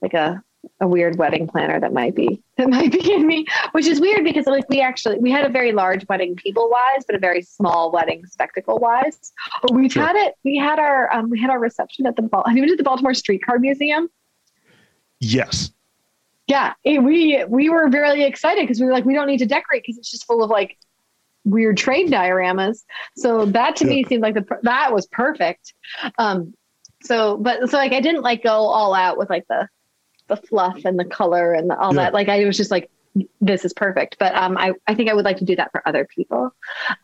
like 0.00 0.14
a 0.14 0.42
a 0.80 0.88
weird 0.88 1.16
wedding 1.16 1.46
planner 1.46 1.78
that 1.78 1.92
might 1.92 2.14
be 2.14 2.42
that 2.56 2.68
might 2.68 2.92
be 2.92 3.12
in 3.12 3.26
me, 3.26 3.46
which 3.72 3.86
is 3.86 4.00
weird 4.00 4.24
because 4.24 4.46
like 4.46 4.68
we 4.68 4.80
actually 4.80 5.18
we 5.18 5.30
had 5.30 5.44
a 5.46 5.48
very 5.48 5.72
large 5.72 6.06
wedding 6.08 6.36
people 6.36 6.68
wise, 6.70 7.04
but 7.06 7.14
a 7.14 7.18
very 7.18 7.42
small 7.42 7.90
wedding 7.92 8.24
spectacle 8.26 8.78
wise. 8.78 9.32
But 9.62 9.72
we've 9.72 9.92
sure. 9.92 10.04
had 10.04 10.16
it. 10.16 10.34
We 10.44 10.56
had 10.56 10.78
our 10.78 11.12
um, 11.12 11.30
we 11.30 11.40
had 11.40 11.50
our 11.50 11.58
reception 11.58 12.06
at 12.06 12.16
the 12.16 12.28
have 12.46 12.56
you 12.56 12.62
been 12.62 12.70
to 12.70 12.76
the 12.76 12.82
Baltimore 12.82 13.14
Streetcar 13.14 13.58
Museum? 13.58 14.08
Yes. 15.20 15.72
Yeah, 16.46 16.74
we 16.84 17.44
we 17.48 17.68
were 17.68 17.88
very 17.88 18.22
excited 18.22 18.62
because 18.62 18.78
we 18.78 18.86
were 18.86 18.92
like 18.92 19.04
we 19.04 19.14
don't 19.14 19.26
need 19.26 19.38
to 19.38 19.46
decorate 19.46 19.82
because 19.82 19.98
it's 19.98 20.10
just 20.10 20.26
full 20.26 20.42
of 20.44 20.50
like 20.50 20.76
weird 21.46 21.78
trade 21.78 22.10
dioramas. 22.10 22.84
So 23.16 23.46
that 23.46 23.76
to 23.76 23.84
yeah. 23.84 23.90
me 23.90 24.04
seemed 24.04 24.22
like 24.22 24.34
the 24.34 24.44
that 24.62 24.92
was 24.92 25.06
perfect. 25.06 25.72
Um, 26.18 26.52
so 27.02 27.38
but 27.38 27.70
so 27.70 27.78
like 27.78 27.92
I 27.92 28.00
didn't 28.00 28.22
like 28.22 28.42
go 28.42 28.50
all 28.50 28.92
out 28.92 29.16
with 29.16 29.30
like 29.30 29.46
the 29.48 29.68
the 30.28 30.36
fluff 30.36 30.84
and 30.84 30.98
the 30.98 31.04
color 31.04 31.52
and 31.52 31.70
the, 31.70 31.78
all 31.78 31.94
yeah. 31.94 32.04
that. 32.04 32.14
Like 32.14 32.28
I 32.28 32.44
was 32.44 32.56
just 32.56 32.70
like 32.70 32.90
this 33.40 33.64
is 33.64 33.72
perfect. 33.72 34.16
But 34.18 34.34
um, 34.34 34.58
I 34.58 34.72
I 34.86 34.94
think 34.94 35.08
I 35.08 35.14
would 35.14 35.24
like 35.24 35.38
to 35.38 35.44
do 35.44 35.56
that 35.56 35.72
for 35.72 35.86
other 35.88 36.04
people. 36.04 36.54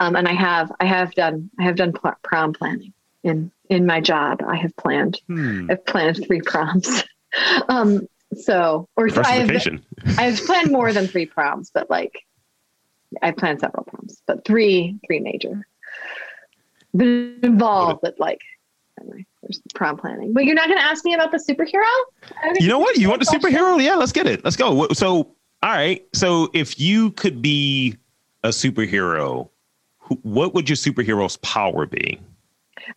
Um, 0.01 0.17
and 0.17 0.29
I 0.29 0.35
have 0.35 0.71
I 0.81 0.85
have 0.85 1.15
done 1.15 1.51
I 1.59 1.63
have 1.63 1.77
done 1.77 1.95
prom 2.23 2.53
planning 2.53 2.93
in 3.23 3.51
in 3.71 3.87
my 3.87 4.01
job. 4.01 4.43
I 4.47 4.57
have 4.57 4.77
planned 4.77 5.21
hmm. 5.29 5.71
I've 5.71 5.87
planned 5.87 6.25
three 6.27 6.41
proms. 6.41 7.05
um, 7.69 8.07
so 8.35 8.89
or 8.97 9.09
I 9.25 9.33
have, 9.33 9.51
I 10.19 10.23
have 10.23 10.39
planned 10.47 10.73
more 10.73 10.93
than 10.93 11.07
three 11.07 11.27
proms, 11.27 11.71
but 11.73 11.91
like 11.91 12.25
I 13.23 13.31
planned 13.31 13.61
several 13.61 13.85
proms, 13.85 14.23
but 14.27 14.45
three, 14.45 14.99
three 15.07 15.21
major. 15.21 15.67
Been 16.95 17.39
involved 17.43 18.01
with 18.03 18.19
like 18.19 18.41
anyway, 19.01 19.27
there's 19.43 19.61
prom 19.75 19.97
planning. 19.97 20.33
But 20.33 20.45
you're 20.45 20.55
not 20.55 20.69
going 20.69 20.79
to 20.79 20.85
ask 20.85 21.05
me 21.05 21.15
about 21.15 21.31
the 21.31 21.39
superhero? 21.39 21.85
You 22.61 22.69
know 22.69 22.79
what? 22.79 22.97
You 22.97 23.09
want 23.09 23.21
the 23.21 23.27
superhero? 23.27 23.83
Yeah, 23.83 23.95
let's 23.95 24.13
get 24.13 24.27
it. 24.27 24.45
Let's 24.45 24.57
go. 24.57 24.89
So 24.93 25.35
All 25.63 25.71
right. 25.71 26.05
So 26.13 26.51
if 26.53 26.79
you 26.79 27.13
could 27.13 27.41
be 27.41 27.97
a 28.45 28.49
superhero, 28.49 29.49
what 30.23 30.55
would 30.55 30.69
your 30.69 30.77
superhero's 30.77 31.37
power 31.39 31.87
be? 31.87 32.21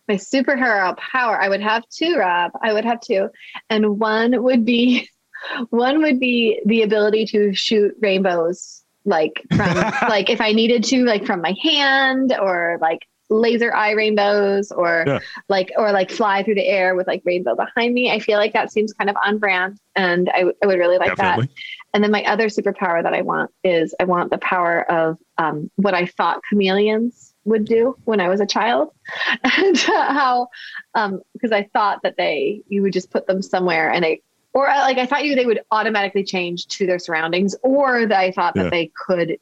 My 0.08 0.14
superhero 0.14 0.96
power, 0.96 1.40
I 1.40 1.48
would 1.48 1.60
have 1.60 1.88
two, 1.88 2.16
Rob. 2.16 2.50
I 2.60 2.72
would 2.72 2.84
have 2.84 3.00
two. 3.00 3.28
And 3.70 4.00
one 4.00 4.42
would 4.42 4.64
be 4.64 5.08
one 5.70 6.02
would 6.02 6.18
be 6.18 6.60
the 6.66 6.82
ability 6.82 7.26
to 7.26 7.54
shoot 7.54 7.94
rainbows 8.00 8.82
like 9.06 9.42
from 9.54 9.74
like 10.08 10.28
if 10.28 10.40
I 10.40 10.52
needed 10.52 10.84
to, 10.84 11.04
like 11.04 11.24
from 11.24 11.40
my 11.40 11.54
hand 11.62 12.36
or 12.40 12.78
like 12.80 13.06
laser 13.28 13.74
eye 13.74 13.90
rainbows 13.90 14.70
or 14.70 15.04
yeah. 15.06 15.18
like 15.48 15.72
or 15.76 15.90
like 15.90 16.10
fly 16.10 16.42
through 16.42 16.54
the 16.54 16.66
air 16.66 16.94
with 16.94 17.06
like 17.06 17.22
rainbow 17.24 17.56
behind 17.56 17.94
me. 17.94 18.10
I 18.10 18.18
feel 18.18 18.38
like 18.38 18.52
that 18.52 18.70
seems 18.70 18.92
kind 18.92 19.10
of 19.10 19.16
on 19.24 19.38
brand 19.38 19.78
and 19.96 20.30
I, 20.30 20.44
I 20.62 20.66
would 20.66 20.78
really 20.78 20.98
like 20.98 21.16
Definitely. 21.16 21.46
that. 21.46 21.54
And 21.94 22.04
then 22.04 22.10
my 22.10 22.24
other 22.24 22.48
superpower 22.48 23.02
that 23.02 23.14
I 23.14 23.22
want 23.22 23.50
is 23.64 23.94
I 23.98 24.04
want 24.04 24.30
the 24.30 24.38
power 24.38 24.82
of 24.90 25.18
um, 25.38 25.70
what 25.76 25.94
I 25.94 26.06
thought 26.06 26.42
chameleons 26.48 27.34
would 27.44 27.64
do 27.64 27.96
when 28.04 28.20
I 28.20 28.28
was 28.28 28.40
a 28.40 28.46
child, 28.46 28.90
and 29.44 29.78
how 29.78 30.48
because 30.94 31.52
um, 31.52 31.52
I 31.52 31.68
thought 31.72 32.00
that 32.02 32.16
they 32.18 32.62
you 32.68 32.82
would 32.82 32.92
just 32.92 33.10
put 33.10 33.26
them 33.26 33.40
somewhere 33.40 33.90
and 33.90 34.04
they 34.04 34.20
or 34.56 34.70
uh, 34.70 34.80
like 34.80 34.96
I 34.96 35.04
thought 35.04 35.26
you 35.26 35.34
they 35.34 35.44
would 35.44 35.60
automatically 35.70 36.24
change 36.24 36.66
to 36.68 36.86
their 36.86 36.98
surroundings, 36.98 37.54
or 37.62 38.06
that 38.06 38.18
I 38.18 38.30
thought 38.32 38.54
yeah. 38.56 38.64
that 38.64 38.70
they 38.70 38.90
could 39.06 39.36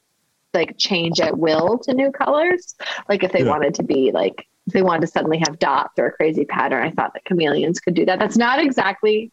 like 0.52 0.76
change 0.76 1.20
at 1.20 1.38
will 1.38 1.78
to 1.84 1.94
new 1.94 2.10
colors, 2.10 2.74
like 3.08 3.22
if 3.22 3.30
they 3.30 3.44
yeah. 3.44 3.50
wanted 3.50 3.74
to 3.76 3.84
be 3.84 4.10
like 4.10 4.48
if 4.66 4.72
they 4.72 4.82
wanted 4.82 5.02
to 5.02 5.06
suddenly 5.06 5.38
have 5.38 5.60
dots 5.60 5.96
or 6.00 6.06
a 6.06 6.12
crazy 6.12 6.44
pattern. 6.44 6.84
I 6.84 6.90
thought 6.90 7.14
that 7.14 7.24
chameleons 7.26 7.78
could 7.78 7.94
do 7.94 8.04
that. 8.06 8.18
That's 8.18 8.36
not 8.36 8.58
exactly 8.58 9.30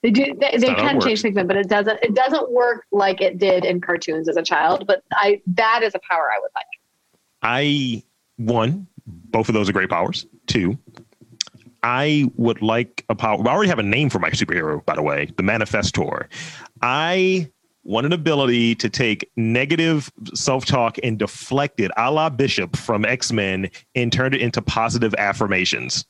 they 0.00 0.10
do. 0.10 0.34
They, 0.34 0.56
they 0.56 0.74
can 0.74 0.98
change 0.98 1.20
things, 1.20 1.36
but 1.36 1.56
it 1.56 1.68
doesn't. 1.68 1.98
It 2.02 2.14
doesn't 2.14 2.50
work 2.50 2.86
like 2.90 3.20
it 3.20 3.36
did 3.36 3.66
in 3.66 3.82
cartoons 3.82 4.30
as 4.30 4.38
a 4.38 4.42
child. 4.42 4.86
But 4.86 5.02
I 5.12 5.42
that 5.48 5.82
is 5.82 5.94
a 5.94 6.00
power 6.08 6.30
I 6.32 6.38
would 6.40 6.52
like. 6.54 6.66
I 7.42 8.02
one, 8.36 8.86
both 9.06 9.50
of 9.50 9.52
those 9.52 9.68
are 9.68 9.72
great 9.74 9.90
powers. 9.90 10.24
Two, 10.46 10.78
I 11.82 12.30
would 12.36 12.62
like 12.62 13.04
a 13.08 13.14
power. 13.14 13.46
I 13.46 13.52
already 13.52 13.68
have 13.68 13.78
a 13.78 13.84
name 13.84 14.10
for 14.10 14.18
my 14.18 14.30
superhero, 14.30 14.84
by 14.84 14.94
the 14.94 15.02
way, 15.02 15.26
the 15.36 15.42
Manifestor. 15.42 16.26
I 16.82 17.50
want 17.84 18.06
an 18.06 18.12
ability 18.12 18.74
to 18.76 18.88
take 18.88 19.30
negative 19.36 20.10
self 20.34 20.64
talk 20.64 20.98
and 21.02 21.18
deflect 21.18 21.80
it, 21.80 21.90
a 21.96 22.10
la 22.10 22.30
Bishop 22.30 22.76
from 22.76 23.04
X 23.04 23.32
Men, 23.32 23.70
and 23.94 24.12
turn 24.12 24.34
it 24.34 24.40
into 24.40 24.60
positive 24.60 25.14
affirmations 25.16 26.04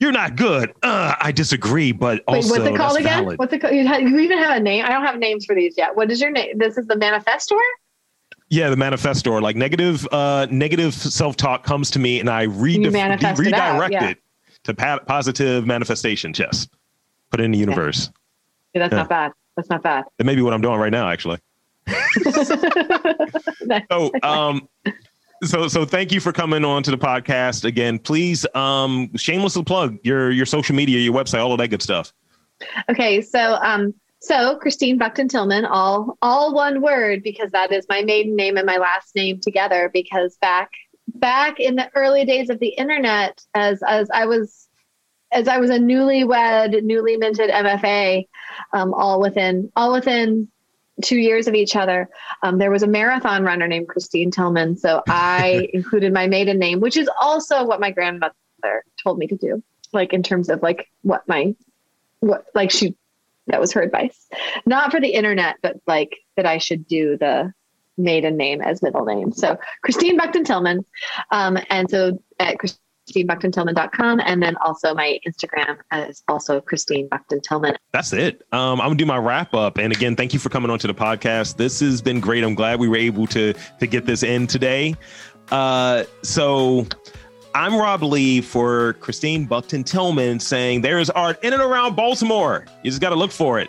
you're 0.00 0.12
not 0.12 0.36
good. 0.36 0.72
Uh, 0.82 1.14
I 1.20 1.32
disagree, 1.32 1.92
but 1.92 2.22
also 2.26 2.52
Wait, 2.52 2.60
what's 2.60 2.74
it 2.74 2.76
called 2.76 2.96
again? 2.98 3.24
Valid. 3.24 3.38
What's 3.38 3.52
it 3.52 3.60
called? 3.60 3.74
You, 3.74 3.82
you 3.82 4.18
even 4.18 4.38
have 4.38 4.56
a 4.56 4.60
name? 4.60 4.84
I 4.84 4.88
don't 4.88 5.04
have 5.04 5.18
names 5.18 5.46
for 5.46 5.54
these 5.54 5.76
yet. 5.76 5.96
What 5.96 6.10
is 6.10 6.20
your 6.20 6.30
name? 6.30 6.58
This 6.58 6.76
is 6.76 6.86
the 6.86 6.94
Manifestor. 6.94 7.58
Yeah, 8.50 8.70
the 8.70 8.76
Manifestor. 8.76 9.40
Like 9.40 9.56
negative, 9.56 10.06
uh, 10.12 10.46
negative 10.50 10.94
self 10.94 11.36
talk 11.36 11.64
comes 11.64 11.90
to 11.92 11.98
me, 11.98 12.20
and 12.20 12.28
I 12.28 12.44
de- 12.44 12.50
redirect 12.50 12.82
it, 12.82 13.92
yeah. 13.92 14.08
it 14.10 14.18
to 14.64 14.74
pa- 14.74 15.00
positive 15.00 15.66
manifestation. 15.66 16.32
Yes, 16.36 16.68
put 17.30 17.40
it 17.40 17.44
in 17.44 17.52
the 17.52 17.58
universe. 17.58 18.10
Yeah, 18.74 18.80
that's 18.80 18.92
yeah. 18.92 18.98
not 18.98 19.08
bad. 19.08 19.32
That's 19.56 19.70
not 19.70 19.82
bad. 19.82 20.04
It 20.18 20.26
may 20.26 20.34
be 20.34 20.42
what 20.42 20.52
I'm 20.52 20.60
doing 20.60 20.78
right 20.78 20.92
now, 20.92 21.08
actually. 21.08 21.38
so, 23.90 24.10
um, 24.22 24.68
so 25.42 25.68
so 25.68 25.84
thank 25.84 26.12
you 26.12 26.20
for 26.20 26.32
coming 26.32 26.64
on 26.64 26.82
to 26.82 26.90
the 26.90 26.98
podcast 26.98 27.64
again. 27.64 27.98
Please, 27.98 28.46
um, 28.54 29.10
shamelessly 29.16 29.64
plug 29.64 29.98
your 30.02 30.30
your 30.30 30.46
social 30.46 30.74
media, 30.74 30.98
your 30.98 31.14
website, 31.14 31.40
all 31.40 31.52
of 31.52 31.58
that 31.58 31.68
good 31.68 31.82
stuff. 31.82 32.12
Okay, 32.90 33.20
so 33.20 33.54
um, 33.56 33.94
so 34.20 34.56
Christine 34.56 34.96
Buckton 34.98 35.28
Tillman, 35.28 35.66
all 35.66 36.16
all 36.22 36.54
one 36.54 36.80
word 36.80 37.22
because 37.22 37.50
that 37.50 37.72
is 37.72 37.86
my 37.88 38.02
maiden 38.02 38.34
name 38.34 38.56
and 38.56 38.66
my 38.66 38.78
last 38.78 39.14
name 39.14 39.40
together. 39.40 39.90
Because 39.92 40.36
back 40.40 40.70
back 41.14 41.60
in 41.60 41.76
the 41.76 41.90
early 41.94 42.24
days 42.24 42.50
of 42.50 42.58
the 42.58 42.68
internet, 42.68 43.42
as 43.54 43.82
as 43.82 44.10
I 44.10 44.26
was 44.26 44.68
as 45.32 45.48
I 45.48 45.58
was 45.58 45.70
a 45.70 45.78
newlywed, 45.78 46.82
newly 46.84 47.16
minted 47.16 47.50
MFA, 47.50 48.28
um, 48.72 48.94
all 48.94 49.20
within 49.20 49.70
all 49.76 49.92
within 49.92 50.48
two 51.02 51.16
years 51.16 51.48
of 51.48 51.54
each 51.54 51.76
other. 51.76 52.08
Um, 52.42 52.58
there 52.58 52.70
was 52.70 52.82
a 52.82 52.86
marathon 52.86 53.42
runner 53.42 53.66
named 53.66 53.88
Christine 53.88 54.30
Tillman. 54.30 54.76
So 54.76 55.02
I 55.08 55.68
included 55.74 56.12
my 56.12 56.26
maiden 56.26 56.58
name, 56.58 56.80
which 56.80 56.96
is 56.96 57.10
also 57.20 57.64
what 57.64 57.80
my 57.80 57.90
grandmother 57.90 58.34
told 59.02 59.18
me 59.18 59.26
to 59.26 59.36
do. 59.36 59.62
Like 59.92 60.12
in 60.12 60.22
terms 60.22 60.48
of 60.48 60.62
like 60.62 60.88
what 61.02 61.26
my, 61.28 61.54
what, 62.20 62.46
like 62.54 62.70
she, 62.70 62.96
that 63.48 63.60
was 63.60 63.72
her 63.72 63.82
advice. 63.82 64.28
Not 64.66 64.90
for 64.90 65.00
the 65.00 65.08
internet, 65.08 65.56
but 65.62 65.76
like 65.86 66.16
that 66.36 66.46
I 66.46 66.58
should 66.58 66.86
do 66.86 67.16
the 67.18 67.52
maiden 67.96 68.36
name 68.36 68.60
as 68.60 68.82
middle 68.82 69.04
name. 69.04 69.32
So 69.32 69.56
Christine 69.82 70.16
Buckton 70.16 70.44
Tillman. 70.44 70.84
Um, 71.30 71.58
and 71.70 71.88
so 71.90 72.22
at 72.38 72.58
Christine 72.58 72.80
ChristineBucktonTillman.com. 73.12 74.20
And 74.24 74.42
then 74.42 74.56
also 74.58 74.94
my 74.94 75.18
Instagram 75.26 75.78
is 76.08 76.22
also 76.28 76.60
Christine 76.60 77.08
Buckton 77.08 77.40
Tillman. 77.40 77.76
That's 77.92 78.12
it. 78.12 78.42
Um, 78.52 78.80
I'm 78.80 78.88
gonna 78.88 78.96
do 78.96 79.06
my 79.06 79.18
wrap 79.18 79.54
up. 79.54 79.78
And 79.78 79.92
again, 79.92 80.16
thank 80.16 80.32
you 80.32 80.38
for 80.38 80.48
coming 80.48 80.70
on 80.70 80.78
to 80.80 80.86
the 80.86 80.94
podcast. 80.94 81.56
This 81.56 81.80
has 81.80 82.00
been 82.00 82.20
great. 82.20 82.44
I'm 82.44 82.54
glad 82.54 82.80
we 82.80 82.88
were 82.88 82.96
able 82.96 83.26
to 83.28 83.52
to 83.52 83.86
get 83.86 84.06
this 84.06 84.22
in 84.22 84.46
today. 84.46 84.94
Uh, 85.50 86.04
so 86.22 86.86
I'm 87.54 87.76
Rob 87.76 88.02
Lee 88.02 88.40
for 88.40 88.94
Christine 88.94 89.46
Buckton 89.46 89.84
Tillman 89.84 90.40
saying 90.40 90.80
there 90.80 90.98
is 90.98 91.10
art 91.10 91.42
in 91.44 91.52
and 91.52 91.62
around 91.62 91.94
Baltimore. 91.94 92.66
You 92.82 92.90
just 92.90 93.02
got 93.02 93.10
to 93.10 93.16
look 93.16 93.30
for 93.30 93.60
it. 93.60 93.68